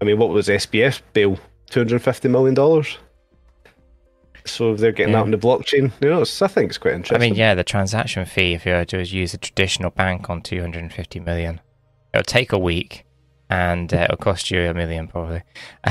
[0.00, 1.38] I mean, what was SBF bail?
[1.68, 2.98] Two hundred fifty million dollars.
[4.46, 5.18] So they're getting Yeah.
[5.18, 5.92] that on the blockchain.
[6.00, 7.16] You know, I think it's quite interesting.
[7.16, 10.40] I mean, yeah, the transaction fee, if you were to use a traditional bank on
[10.42, 11.60] 250 million,
[12.14, 13.04] it'll take a week
[13.50, 15.42] and uh, it'll cost you a million probably.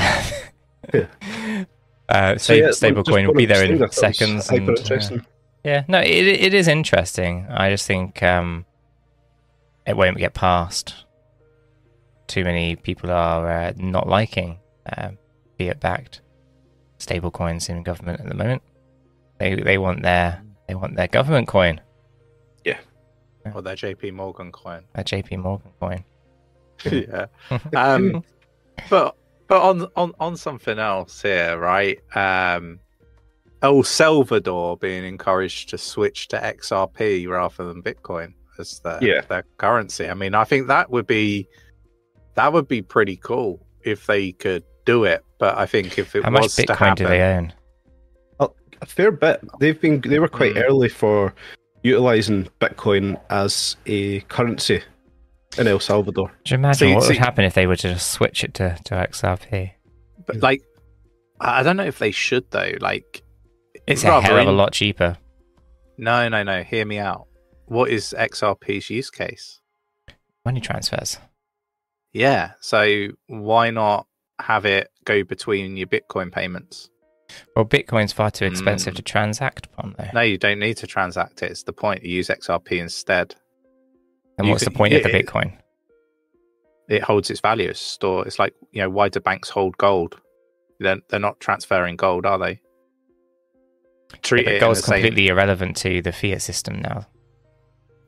[2.10, 4.50] uh, so yeah, stablecoin will be there in things I thought was seconds.
[5.12, 5.24] And, uh,
[5.64, 7.46] yeah, no, it, it is interesting.
[7.50, 8.66] I just think um,
[9.86, 11.06] it won't get past.
[12.30, 14.60] Too many people are uh, not liking
[14.96, 15.18] um,
[15.58, 16.22] fiat backed
[17.00, 18.62] stablecoins in government at the moment.
[19.40, 21.82] They they want their they want their government coin,
[22.64, 22.78] Yeah.
[23.56, 24.84] or their JP Morgan coin.
[24.96, 26.04] a JP Morgan coin.
[26.86, 27.26] yeah.
[27.76, 28.24] Um,
[28.92, 29.16] but
[29.48, 31.98] but on on on something else here, right?
[32.16, 32.80] Um,
[33.64, 39.22] El Salvador being encouraged to switch to XRP rather than Bitcoin as their Yeah.
[39.22, 40.08] their currency.
[40.08, 41.48] I mean, I think that would be
[42.36, 45.24] that would be pretty cool if they could do it.
[45.40, 46.24] But I think if it was.
[46.26, 47.54] How much was to Bitcoin happen, do they own?
[48.82, 49.42] a fair bit.
[49.60, 50.64] They've been they were quite Mm.
[50.70, 51.34] early for
[51.84, 54.82] utilizing Bitcoin as a currency
[55.58, 56.32] in El Salvador.
[56.46, 58.78] Do you imagine See- what would happen if they were to just switch it to,
[58.86, 59.72] to XRP?
[60.26, 60.62] but like,
[61.42, 62.72] I I don't know if they should though.
[62.80, 63.22] Like,
[63.86, 65.18] It's a hell of a lot cheaper.
[65.98, 66.64] No, no, no.
[66.64, 67.28] Hear me out.
[67.66, 69.60] What is XRP's use case?
[70.46, 71.18] Money transfers.
[72.14, 72.52] Yeah.
[72.62, 74.08] So why not
[74.40, 76.90] have it go between your Bitcoin payments?
[77.56, 78.98] Well, Bitcoin's far too expensive Mm.
[78.98, 80.08] to transact upon, though.
[80.14, 81.52] No, you don't need to transact it.
[81.52, 82.04] It's the point.
[82.04, 83.36] You use XRP instead.
[84.38, 85.54] And You what's the point of the Bitcoin?
[86.88, 88.26] It holds its value as store.
[88.26, 90.20] It's like you know, why do banks hold gold?
[90.80, 92.62] They're they're not transferring gold, are they?
[94.24, 97.06] Treat But it in gold's the same- completely irrelevant to the fiat system now.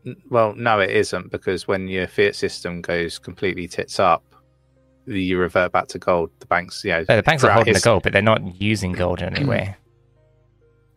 [0.06, 4.24] N- Well, no, it isn't because when your fiat system goes completely tits up,
[5.06, 6.30] you revert back to gold.
[6.40, 8.62] The banks, yeah, No, the banks are throughout holding his- the gold, but they're not
[8.62, 9.76] using gold in any way.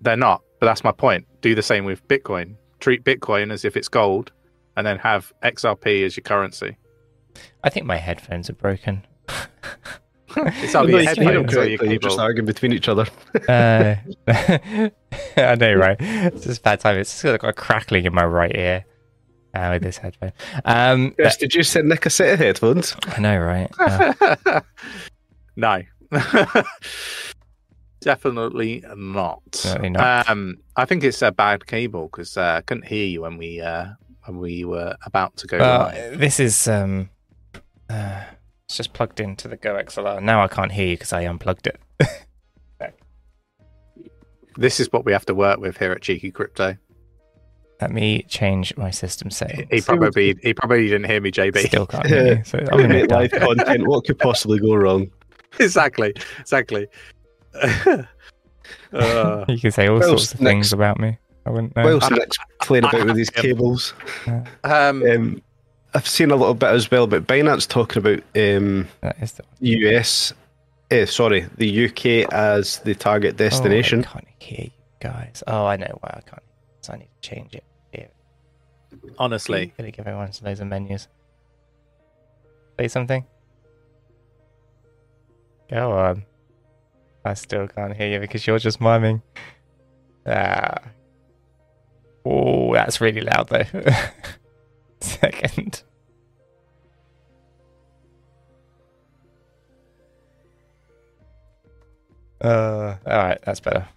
[0.00, 1.26] They're not, but that's my point.
[1.40, 2.56] Do the same with Bitcoin.
[2.80, 4.32] Treat Bitcoin as if it's gold,
[4.76, 6.76] and then have XRP as your currency.
[7.62, 9.04] I think my headphones are broken.
[10.36, 13.06] It's either No, your headphones or your You're just arguing between each other.
[13.48, 13.94] Uh,
[15.36, 15.96] I know, right?
[16.00, 16.96] It's just bad time.
[16.98, 18.84] It's just got a crackling in my right ear
[19.54, 20.32] uh, with this headphone.
[20.64, 22.96] Um, Chris, did you send Nick a set of headphones?
[23.08, 23.70] I know, right?
[24.46, 24.60] Uh,
[25.56, 25.82] no.
[28.00, 29.40] Definitely not.
[29.50, 30.28] Definitely not.
[30.28, 33.60] Um, I think it's a bad cable because uh, I couldn't hear you when we
[33.60, 33.86] uh,
[34.26, 36.18] when we were about to go well, live.
[36.18, 37.08] this is um,
[37.88, 38.24] uh,
[38.66, 40.22] it's just plugged into the GoXLR.
[40.22, 41.80] Now I can't hear you because I unplugged it.
[44.56, 46.76] This is what we have to work with here at Cheeky Crypto.
[47.80, 49.66] Let me change my system settings.
[49.70, 51.66] He probably he probably didn't hear me, JB.
[51.66, 52.44] Still can't hear you.
[52.44, 53.86] So I'm gonna Great live content.
[53.86, 55.10] What could possibly go wrong?
[55.58, 56.86] exactly, exactly.
[58.92, 61.18] Uh, You can say all sorts of next- things about me.
[61.46, 61.84] I wouldn't know.
[61.84, 63.92] Whilst I- Nick's playing about with these I- cables,
[64.62, 65.42] um, um,
[65.94, 69.44] I've seen a little bit as well about Binance talking about um, That is the
[69.60, 70.32] US,
[70.90, 74.04] eh, sorry, the UK as the target destination.
[74.06, 74.70] Oh, I can't hear you
[75.00, 75.42] guys.
[75.46, 76.42] Oh, I know why I can't.
[76.84, 77.64] So I need to change it.
[77.92, 78.08] Here.
[79.18, 81.08] honestly, Gonna give everyone some loads of menus.
[82.78, 83.24] Say something.
[85.70, 86.24] Go on.
[87.24, 89.22] I still can't hear you because you're just miming.
[90.26, 90.76] Ah.
[92.26, 93.64] Oh, that's really loud though.
[95.00, 95.84] Second.
[102.42, 103.88] Uh, all right, that's better.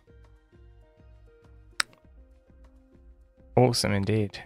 [3.58, 4.44] Awesome indeed.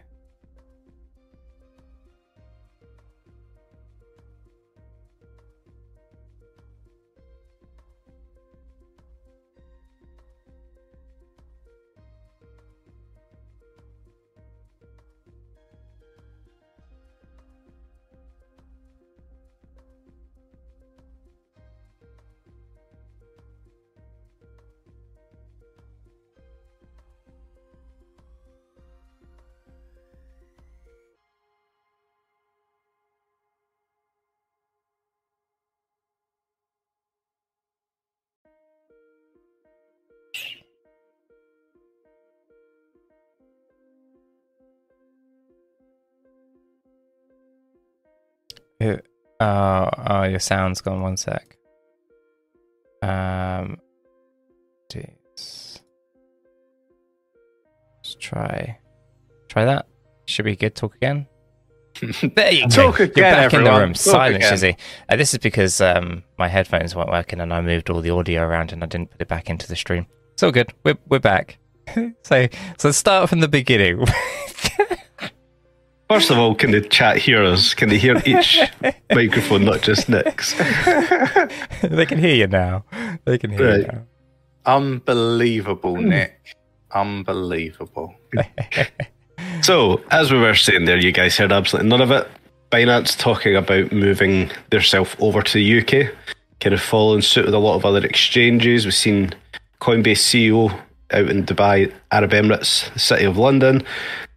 [49.42, 51.02] Oh, oh, your sound's gone.
[51.02, 51.58] One sec.
[53.02, 53.78] Um,
[54.89, 55.82] this.
[57.98, 58.78] Let's try,
[59.50, 59.88] try that.
[60.26, 60.76] Should be good.
[60.76, 61.28] Talk again.
[62.36, 62.92] There you go.
[62.92, 63.94] Talk You're again, back in the room.
[63.94, 64.54] Talk Silent, again.
[64.54, 64.78] Shizzy.
[65.10, 68.44] Uh, this is because um, my headphones weren't working and I moved all the audio
[68.44, 70.08] around and I didn't put it back into the stream.
[70.34, 70.74] It's all good.
[70.84, 71.60] We're we're back.
[71.96, 74.04] so so let's start from the beginning.
[76.12, 77.74] First of all, can the chat hear us?
[77.74, 78.59] Can they hear each
[79.14, 80.53] microphone, not just Nick's?
[81.82, 82.84] they can hear you now.
[83.24, 84.03] They can hear you now.
[84.66, 86.09] unbelievable, hmm.
[86.09, 86.57] Nick.
[86.91, 88.14] Unbelievable.
[89.62, 92.28] So, as we were saying there, you guys heard absolutely none of it.
[92.72, 96.14] Binance talking about moving theirself over to the UK,
[96.59, 98.86] kind of following suit with a lot of other exchanges.
[98.86, 99.34] We've seen
[99.80, 100.72] Coinbase CEO
[101.12, 103.84] out in Dubai, Arab Emirates, the City of London,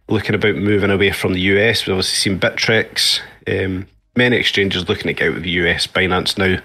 [0.07, 1.85] looking about moving away from the US.
[1.85, 5.87] We've obviously seen Bittrex, um, many exchanges looking to get out of the US.
[5.87, 6.61] Binance now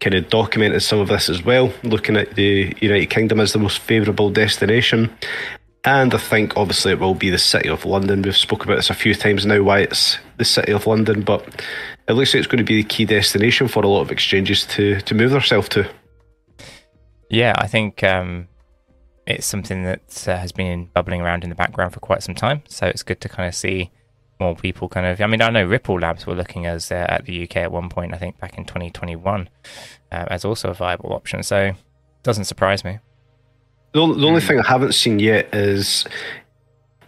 [0.00, 3.58] kind of documented some of this as well, looking at the United Kingdom as the
[3.58, 5.10] most favourable destination.
[5.84, 8.22] And I think obviously it will be the City of London.
[8.22, 11.64] We've spoken about this a few times now why it's the City of London, but
[12.08, 14.66] it looks like it's going to be the key destination for a lot of exchanges
[14.68, 15.88] to, to move themselves to.
[17.30, 18.48] Yeah, I think um,
[19.26, 22.62] it's something that uh, has been bubbling around in the background for quite some time.
[22.68, 23.90] So it's good to kind of see
[24.40, 25.20] more people kind of.
[25.20, 27.88] I mean, I know Ripple Labs were looking as uh, at the UK at one
[27.88, 28.14] point.
[28.14, 29.48] I think back in 2021
[30.12, 31.42] uh, as also a viable option.
[31.42, 31.76] So it
[32.22, 32.98] doesn't surprise me.
[33.92, 36.04] The only, the only thing I haven't seen yet is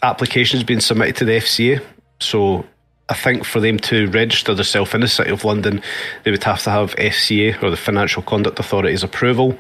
[0.03, 1.83] applications being submitted to the FCA.
[2.21, 2.64] So
[3.09, 5.83] I think for them to register themselves in the City of London,
[6.25, 9.59] they would have to have FCA or the Financial Conduct Authority's approval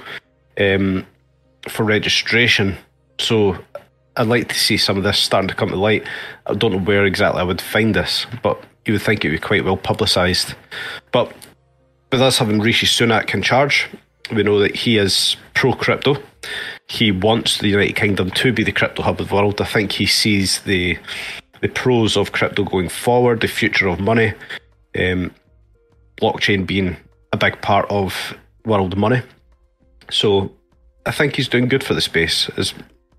[0.58, 1.06] um,
[1.68, 2.76] for registration.
[3.18, 3.58] So
[4.16, 6.06] I'd like to see some of this starting to come to light.
[6.46, 9.40] I don't know where exactly I would find this, but you would think it would
[9.40, 10.54] be quite well publicised.
[11.12, 11.32] But
[12.12, 13.88] with us having Rishi Sunak in charge,
[14.32, 16.16] we know that he is pro crypto.
[16.88, 19.60] He wants the United Kingdom to be the crypto hub of the world.
[19.60, 20.98] I think he sees the
[21.62, 24.34] the pros of crypto going forward, the future of money,
[24.98, 25.32] um,
[26.20, 26.96] blockchain being
[27.32, 29.22] a big part of world money.
[30.10, 30.52] So
[31.06, 32.74] I think he's doing good for the space as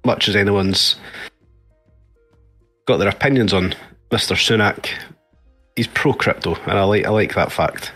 [0.05, 0.95] much as anyone's
[2.85, 3.73] got their opinions on
[4.11, 4.35] Mr.
[4.35, 4.89] Sunak.
[5.75, 7.91] He's pro crypto, and I like I like that fact.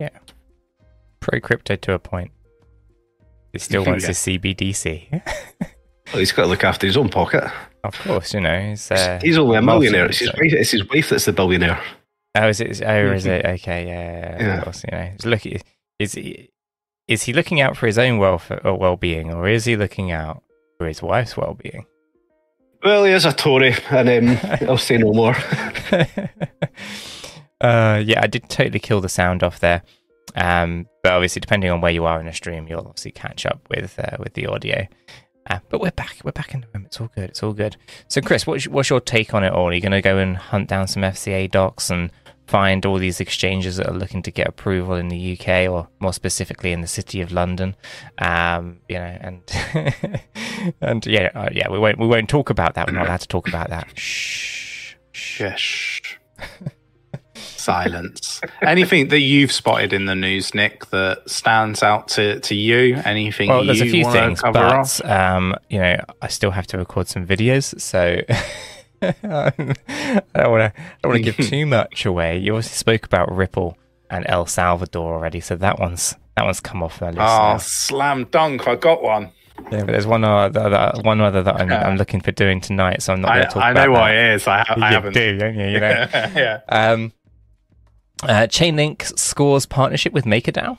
[0.00, 0.10] Yeah.
[1.20, 2.30] Pro crypto to a point.
[3.52, 4.08] He still wants Yeah.
[4.08, 5.22] his CBDC.
[6.12, 7.42] Well, he's got to look after his own pocket.
[7.82, 8.60] of course, you know.
[8.60, 10.06] He's, uh, he's only a millionaire.
[10.06, 11.82] It's his, wife, it's his wife that's the billionaire.
[12.36, 12.80] Oh, is it?
[12.80, 13.44] Oh, is it?
[13.44, 14.36] Okay, yeah, yeah.
[14.38, 14.58] yeah, Yeah.
[14.58, 15.10] Of course, you know.
[15.24, 15.42] Look,
[15.98, 16.48] is he?
[17.08, 20.42] Is he looking out for his own welfare or well-being, or is he looking out
[20.76, 21.86] for his wife's well-being?
[22.84, 24.38] Well, he is a Tory, and um,
[24.68, 25.34] I'll say no more.
[27.60, 29.82] uh, yeah, I did totally kill the sound off there.
[30.34, 33.60] Um, but obviously, depending on where you are in the stream, you'll obviously catch up
[33.70, 34.86] with uh, with the audio.
[35.48, 36.16] Uh, but we're back.
[36.24, 36.86] We're back in the room.
[36.86, 37.30] It's all good.
[37.30, 37.76] It's all good.
[38.08, 39.68] So, Chris, what's, what's your take on it all?
[39.68, 42.10] Are you going to go and hunt down some FCA docs and
[42.46, 46.12] find all these exchanges that are looking to get approval in the UK, or more
[46.12, 47.76] specifically in the city of London?
[48.18, 49.42] Um, you know, and
[50.80, 52.86] and yeah, uh, yeah, we won't we won't talk about that.
[52.86, 53.88] We're not allowed to talk about that.
[53.96, 54.94] Shh.
[55.12, 56.16] Shh.
[57.34, 58.40] Silence.
[58.62, 62.96] Anything that you've spotted in the news, Nick, that stands out to, to you?
[63.04, 67.08] Anything Well, there's a few things, but um, you know, I still have to record
[67.08, 68.20] some videos, so
[69.02, 70.72] I don't want to
[71.02, 72.38] don't want to give too much away.
[72.38, 73.76] You also spoke about Ripple
[74.10, 77.18] and El Salvador already, so that one's that one's come off my list.
[77.20, 77.56] Oh, now.
[77.58, 78.66] slam dunk!
[78.68, 79.30] I got one.
[79.72, 81.72] Yeah, but there's one other, that- one other that I'm.
[81.72, 83.78] I'm looking for doing tonight, so I'm not going to talk about it.
[83.80, 84.00] I know that.
[84.00, 84.46] what it is.
[84.46, 85.12] I, ha- I you haven't.
[85.14, 85.66] do, don't you?
[85.66, 86.08] You know.
[86.12, 86.60] yeah.
[86.68, 87.12] Um,
[88.22, 90.76] uh, Chainlink scores partnership with MakerDAO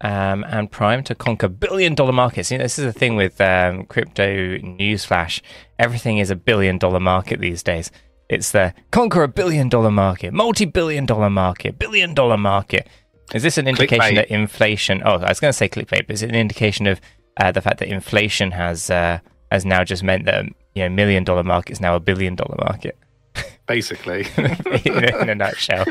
[0.00, 2.50] um, and Prime to conquer billion dollar markets.
[2.50, 5.40] You know, this is the thing with um, crypto newsflash.
[5.78, 7.90] Everything is a billion dollar market these days.
[8.28, 12.88] It's the conquer a billion dollar market, multi billion dollar market, billion dollar market.
[13.34, 14.14] Is this an indication Clickbait.
[14.16, 15.02] that inflation?
[15.04, 17.00] Oh, I was going to say clickbait, but is it an indication of
[17.36, 19.18] uh, the fact that inflation has uh,
[19.50, 20.44] has now just meant that
[20.74, 22.96] you know million dollar market is now a billion dollar market?
[23.70, 24.26] Basically.
[24.36, 24.46] in,
[25.04, 25.84] a, in a nutshell.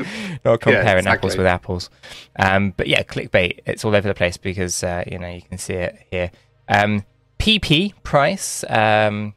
[0.44, 1.38] Not comparing apples exactly.
[1.38, 1.90] with apples.
[2.38, 3.62] Um, but yeah, clickbait.
[3.66, 6.30] It's all over the place because uh, you know you can see it here.
[6.68, 7.06] Um,
[7.38, 9.34] Pepe price um,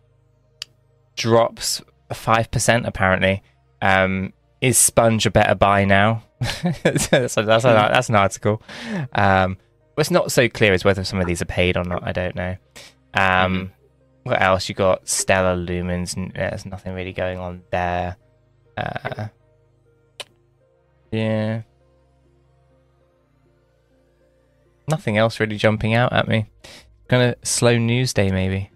[1.14, 1.82] drops
[2.12, 3.44] five percent apparently.
[3.80, 6.24] Um, is Sponge a better buy now?
[6.82, 8.60] that's, that's, a- that's an article.
[9.12, 9.56] Um,
[9.94, 12.02] what's not so clear is whether some of these are paid or not.
[12.04, 12.56] I don't know.
[13.14, 13.72] Um,
[14.24, 14.68] What else?
[14.68, 16.14] You got Stellar Lumens.
[16.34, 18.16] There's nothing really going on there.
[18.76, 19.28] Uh,
[21.10, 21.62] yeah.
[24.88, 26.46] Nothing else really jumping out at me.
[27.08, 28.70] Kind of slow news day, maybe.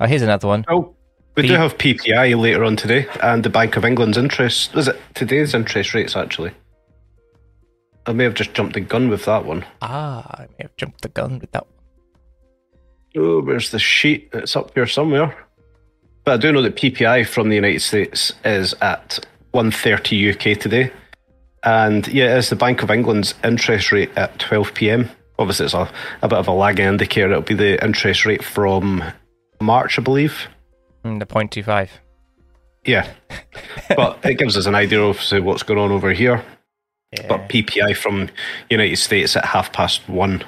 [0.00, 0.64] Oh, here's another one.
[0.68, 0.94] Oh,
[1.36, 4.74] we P- do have PPI later on today, and the Bank of England's interest.
[4.76, 6.52] Is it today's interest rates actually?
[8.06, 9.64] I may have just jumped the gun with that one.
[9.80, 11.66] Ah, I may have jumped the gun with that.
[13.16, 14.28] Oh, where's the sheet?
[14.32, 15.36] It's up here somewhere.
[16.24, 20.90] But I do know that PPI from the United States is at 130 UK today.
[21.62, 25.10] And yeah, it's the Bank of England's interest rate at 12 pm.
[25.38, 25.90] Obviously, it's a,
[26.22, 27.30] a bit of a lagging indicator.
[27.30, 29.02] It'll be the interest rate from
[29.60, 30.48] March, I believe.
[31.04, 31.90] Mm, the point two five.
[32.84, 33.10] Yeah.
[33.96, 36.44] but it gives us an idea of say, what's going on over here.
[37.12, 37.26] Yeah.
[37.28, 38.28] But PPI from
[38.70, 40.44] United States at half past one.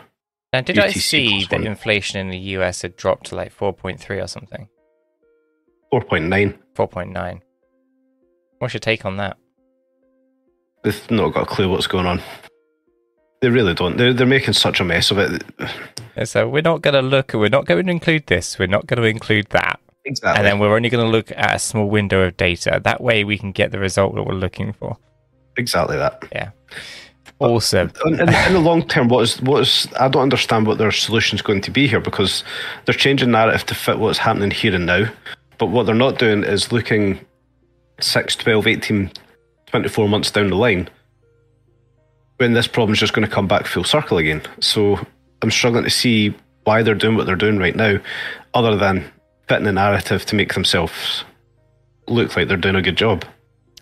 [0.53, 4.01] now, did I see that inflation in the US had dropped to like four point
[4.01, 4.69] three or something?
[5.93, 6.59] 4.9.
[6.75, 7.43] Four point nine.
[8.59, 9.37] What's your take on that?
[10.83, 12.21] They've not got a clue what's going on.
[13.41, 13.97] They really don't.
[13.97, 15.43] They're, they're making such a mess of it.
[16.25, 17.33] So we're not going to look.
[17.35, 18.59] We're not going to include this.
[18.59, 19.79] We're not going to include that.
[20.07, 20.39] Exactly.
[20.39, 22.81] and then we're only going to look at a small window of data.
[22.85, 24.97] That way, we can get the result that we're looking for.
[25.57, 26.23] exactly that.
[26.33, 26.51] Yeah,
[27.41, 27.91] awesome.
[28.07, 29.89] In, uh, in, in the long term, what is what is?
[29.99, 32.45] I don't understand what their solution is going to be here because
[32.85, 35.07] they're changing narrative to fit what's happening here and now.
[35.59, 37.21] But what they're not doing is looking
[38.01, 39.11] 6, 12, 18,
[39.67, 40.89] 24 months down the line
[42.37, 44.43] when this problem's just going to come back full circle again.
[44.61, 44.99] So
[45.43, 46.35] I'm struggling to see
[46.65, 47.99] why they're doing what they're doing right now,
[48.55, 49.11] other than
[49.49, 51.25] fitting a narrative to make themselves
[52.09, 53.25] look like they're doing a good job.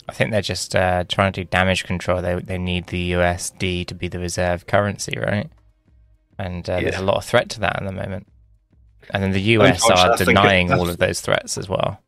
[0.08, 2.20] I think they're just uh, trying to do damage control.
[2.20, 5.50] They they need the USD to be the reserve currency, right?
[6.38, 8.26] And uh, there's a lot of threat to that at the moment.
[9.10, 12.00] And then the US are think it- denying all of those threats as well.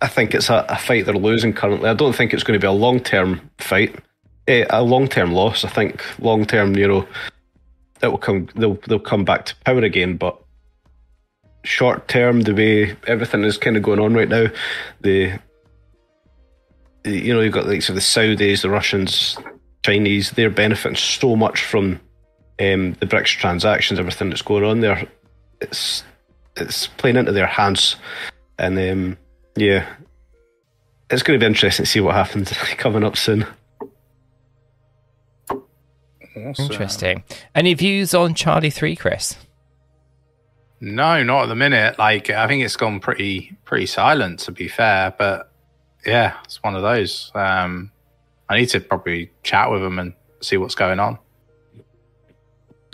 [0.00, 1.88] I think it's a, a fight they're losing currently.
[1.88, 3.94] I don't think it's going to be a long term fight,
[4.48, 5.64] eh, a long term loss.
[5.64, 7.06] I think long term, you know,
[8.02, 8.48] it will come.
[8.56, 10.16] They'll they'll come back to power again.
[10.16, 10.36] But
[11.62, 14.46] short term, the way everything is kind of going on right now,
[15.02, 15.38] the
[17.04, 19.36] the- you know you've got like so the Saudis, the Russians,
[19.84, 22.00] Chinese, they're benefiting so much from
[22.60, 25.06] um, the BRICS transactions, everything that's going on there.
[25.60, 26.02] It's
[26.56, 27.96] it's playing into their hands,
[28.58, 29.16] and um,
[29.56, 29.86] yeah,
[31.10, 33.46] it's going to be interesting to see what happens coming up soon.
[36.34, 36.70] Awesome.
[36.70, 37.24] Interesting.
[37.54, 39.36] Any views on Charli3, Chris?
[40.80, 41.98] No, not at the minute.
[41.98, 45.52] Like I think it's gone pretty pretty silent to be fair, but
[46.04, 47.30] yeah, it's one of those.
[47.34, 47.92] Um
[48.48, 51.18] I need to probably chat with them and see what's going on.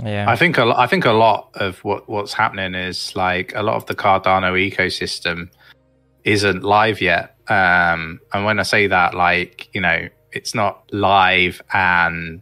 [0.02, 0.30] Yeah.
[0.30, 3.62] I think a lo- I think a lot of what what's happening is like a
[3.62, 5.50] lot of the Cardano ecosystem
[6.24, 7.36] isn't live yet.
[7.48, 12.40] Um, and when I say that, like you know, it's not live and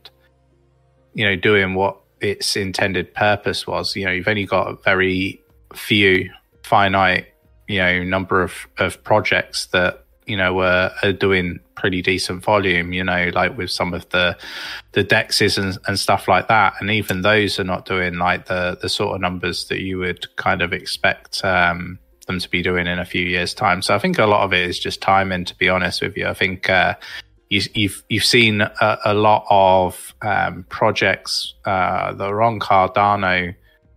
[1.14, 3.96] you know doing what its intended purpose was.
[3.96, 5.42] You know, you've only got a very
[5.74, 6.30] few
[6.62, 7.26] finite
[7.68, 12.92] you know number of of projects that you know are, are doing pretty decent volume.
[12.92, 14.36] You know, like with some of the
[14.92, 18.78] the dexes and, and stuff like that and even those are not doing like the
[18.80, 22.86] the sort of numbers that you would kind of expect um them to be doing
[22.86, 25.44] in a few years time so i think a lot of it is just timing
[25.44, 26.94] to be honest with you i think uh
[27.50, 33.54] you, you've you've seen a, a lot of um, projects uh, that are on Cardano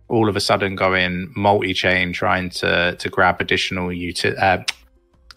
[0.08, 4.62] all of a sudden going multi-chain, trying to to grab additional uti- uh,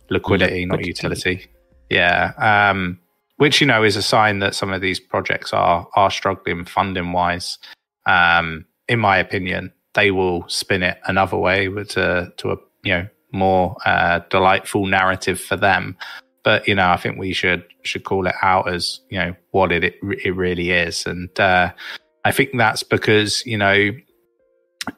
[0.10, 1.48] liquidity, not utility.
[1.90, 3.00] Yeah, um,
[3.38, 7.12] which you know is a sign that some of these projects are are struggling funding
[7.12, 7.58] wise.
[8.06, 13.08] Um, in my opinion, they will spin it another way to to a you know
[13.32, 15.98] more uh, delightful narrative for them.
[16.44, 19.72] But you know, I think we should should call it out as you know what
[19.72, 21.72] it it, it really is, and uh,
[22.26, 23.92] I think that's because you know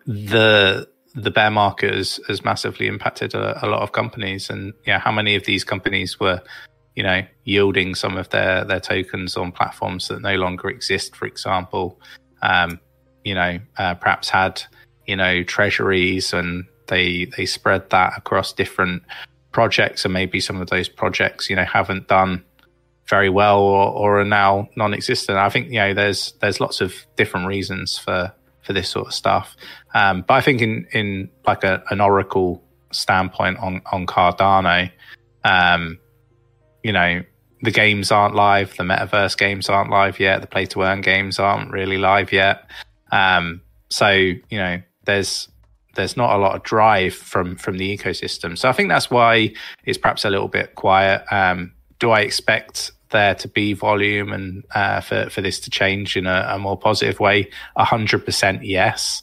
[0.05, 4.99] the the bear market has, has massively impacted a, a lot of companies, and yeah,
[4.99, 6.41] how many of these companies were
[6.95, 11.25] you know yielding some of their their tokens on platforms that no longer exist, for
[11.25, 11.99] example,
[12.41, 12.79] um,
[13.23, 14.61] you know, uh, perhaps had
[15.05, 19.03] you know treasuries and they they spread that across different
[19.51, 20.05] projects.
[20.05, 22.43] And maybe some of those projects you know haven't done
[23.07, 25.37] very well or, or are now non-existent.
[25.37, 29.13] I think you know there's there's lots of different reasons for for this sort of
[29.13, 29.55] stuff.
[29.93, 34.91] Um, but i think in in like a, an oracle standpoint on on cardano
[35.43, 35.99] um,
[36.85, 37.21] you know
[37.63, 41.39] the games aren't live the metaverse games aren't live yet the play to earn games
[41.39, 42.69] aren't really live yet
[43.11, 45.47] um, so you know there's
[45.95, 48.57] there's not a lot of drive from from the ecosystem.
[48.57, 49.53] So I think that's why
[49.85, 51.23] it's perhaps a little bit quiet.
[51.31, 56.15] Um, do I expect there to be volume and uh, for for this to change
[56.17, 57.49] in a, a more positive way?
[57.77, 59.21] Hundred percent, yes.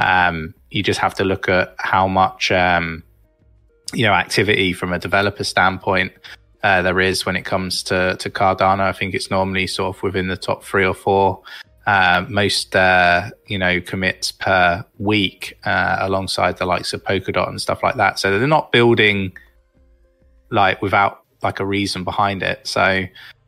[0.00, 3.02] Um, you just have to look at how much um,
[3.94, 6.12] you know activity from a developer standpoint
[6.68, 8.80] uh, there is when it comes to to Cardano.
[8.80, 11.42] I think it's normally sort of within the top three or four
[11.86, 17.58] uh, most uh, you know commits per week uh, alongside the likes of Polkadot and
[17.58, 18.18] stuff like that.
[18.18, 19.32] So they're not building
[20.50, 22.66] like without like a reason behind it.
[22.66, 23.04] So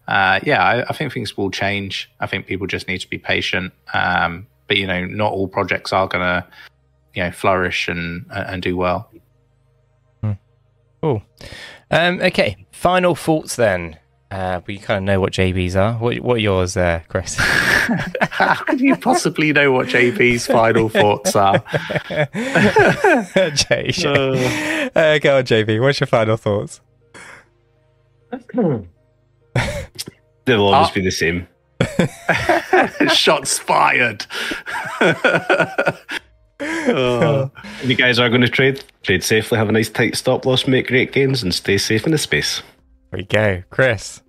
[0.08, 2.10] uh, yeah, I, I, think things will change.
[2.20, 3.74] I think people just need to be patient.
[3.92, 6.46] Um, but you know, not all projects are going to
[7.14, 9.10] you know flourish and and do well.
[10.22, 10.32] Hmm.
[11.02, 11.22] Cool.
[11.90, 13.98] Um, okay, final thoughts then.
[14.30, 15.94] Uh, we kind of know what JBs are.
[15.94, 17.34] What, what are yours, uh, Chris?
[17.38, 21.58] How can you possibly know what JB's final thoughts are?
[23.54, 25.80] Jay, uh, uh, go on, JB.
[25.80, 26.80] What's your final thoughts?
[30.44, 31.48] They'll always uh, be the same.
[33.12, 34.26] Shots fired.
[36.88, 37.50] Oh.
[37.84, 38.84] You guys are going to trade.
[39.02, 42.12] Trade safely, have a nice tight stop loss, make great gains, and stay safe in
[42.12, 42.62] the space.
[43.10, 44.22] There we go, Chris.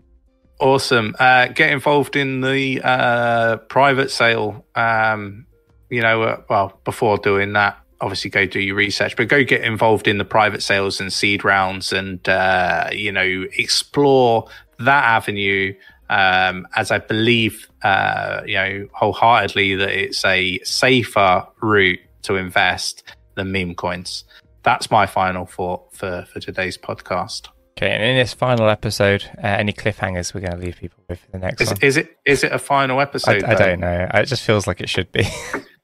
[0.60, 1.16] Awesome.
[1.20, 4.66] Uh, get involved in the uh, private sale.
[4.76, 5.46] Um,
[5.90, 9.64] you know, uh, well, before doing that, obviously go do your research, but go get
[9.64, 14.48] involved in the private sales and seed rounds, and uh, you know, explore
[14.80, 15.74] that avenue.
[16.10, 23.04] Um, as I believe, uh, you know, wholeheartedly that it's a safer route to invest
[23.36, 24.24] than meme coins.
[24.64, 27.48] That's my final thought for for today's podcast.
[27.78, 31.20] Okay, and in this final episode, uh, any cliffhangers we're going to leave people with
[31.20, 31.78] for the next is, one?
[31.82, 33.44] Is it is it a final episode?
[33.44, 34.08] I, I don't know.
[34.14, 35.26] It just feels like it should be.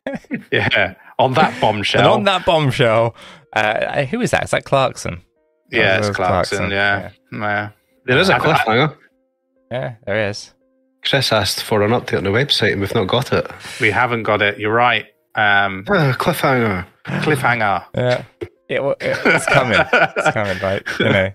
[0.52, 2.02] yeah, on that bombshell.
[2.02, 3.16] And on that bombshell,
[3.54, 4.44] uh, who is that?
[4.44, 5.22] Is that Clarkson?
[5.72, 6.58] yeah, it's it's Clarkson.
[6.58, 7.10] Clarkson, Yeah.
[7.32, 7.70] yeah.
[8.06, 8.98] There is a I- I- cliffhanger.
[9.72, 10.54] Yeah, there is.
[11.06, 13.50] Chris asked for an update on the website and we've not got it.
[13.80, 14.60] We haven't got it.
[14.60, 15.06] You're right.
[15.38, 16.86] Um, Ah, cliffhanger.
[17.06, 17.86] cliffhanger.
[17.96, 18.24] Yeah.
[18.70, 19.80] It, it- it's coming.
[19.80, 20.84] It's coming, right?
[21.00, 21.32] You know.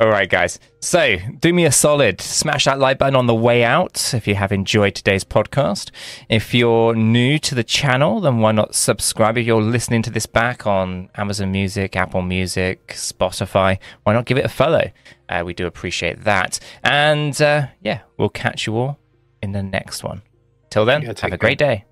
[0.00, 0.58] All right, guys.
[0.80, 2.20] So, do me a solid.
[2.20, 5.92] Smash that like button on the way out if you have enjoyed today's podcast.
[6.28, 9.38] If you're new to the channel, then why not subscribe?
[9.38, 14.36] If you're listening to this back on Amazon Music, Apple Music, Spotify, why not give
[14.38, 14.90] it a follow?
[15.28, 16.58] Uh, we do appreciate that.
[16.82, 18.98] And uh, yeah, we'll catch you all
[19.42, 20.22] in the next one.
[20.70, 21.38] Till then, Yeah, have a care.
[21.38, 21.84] great day.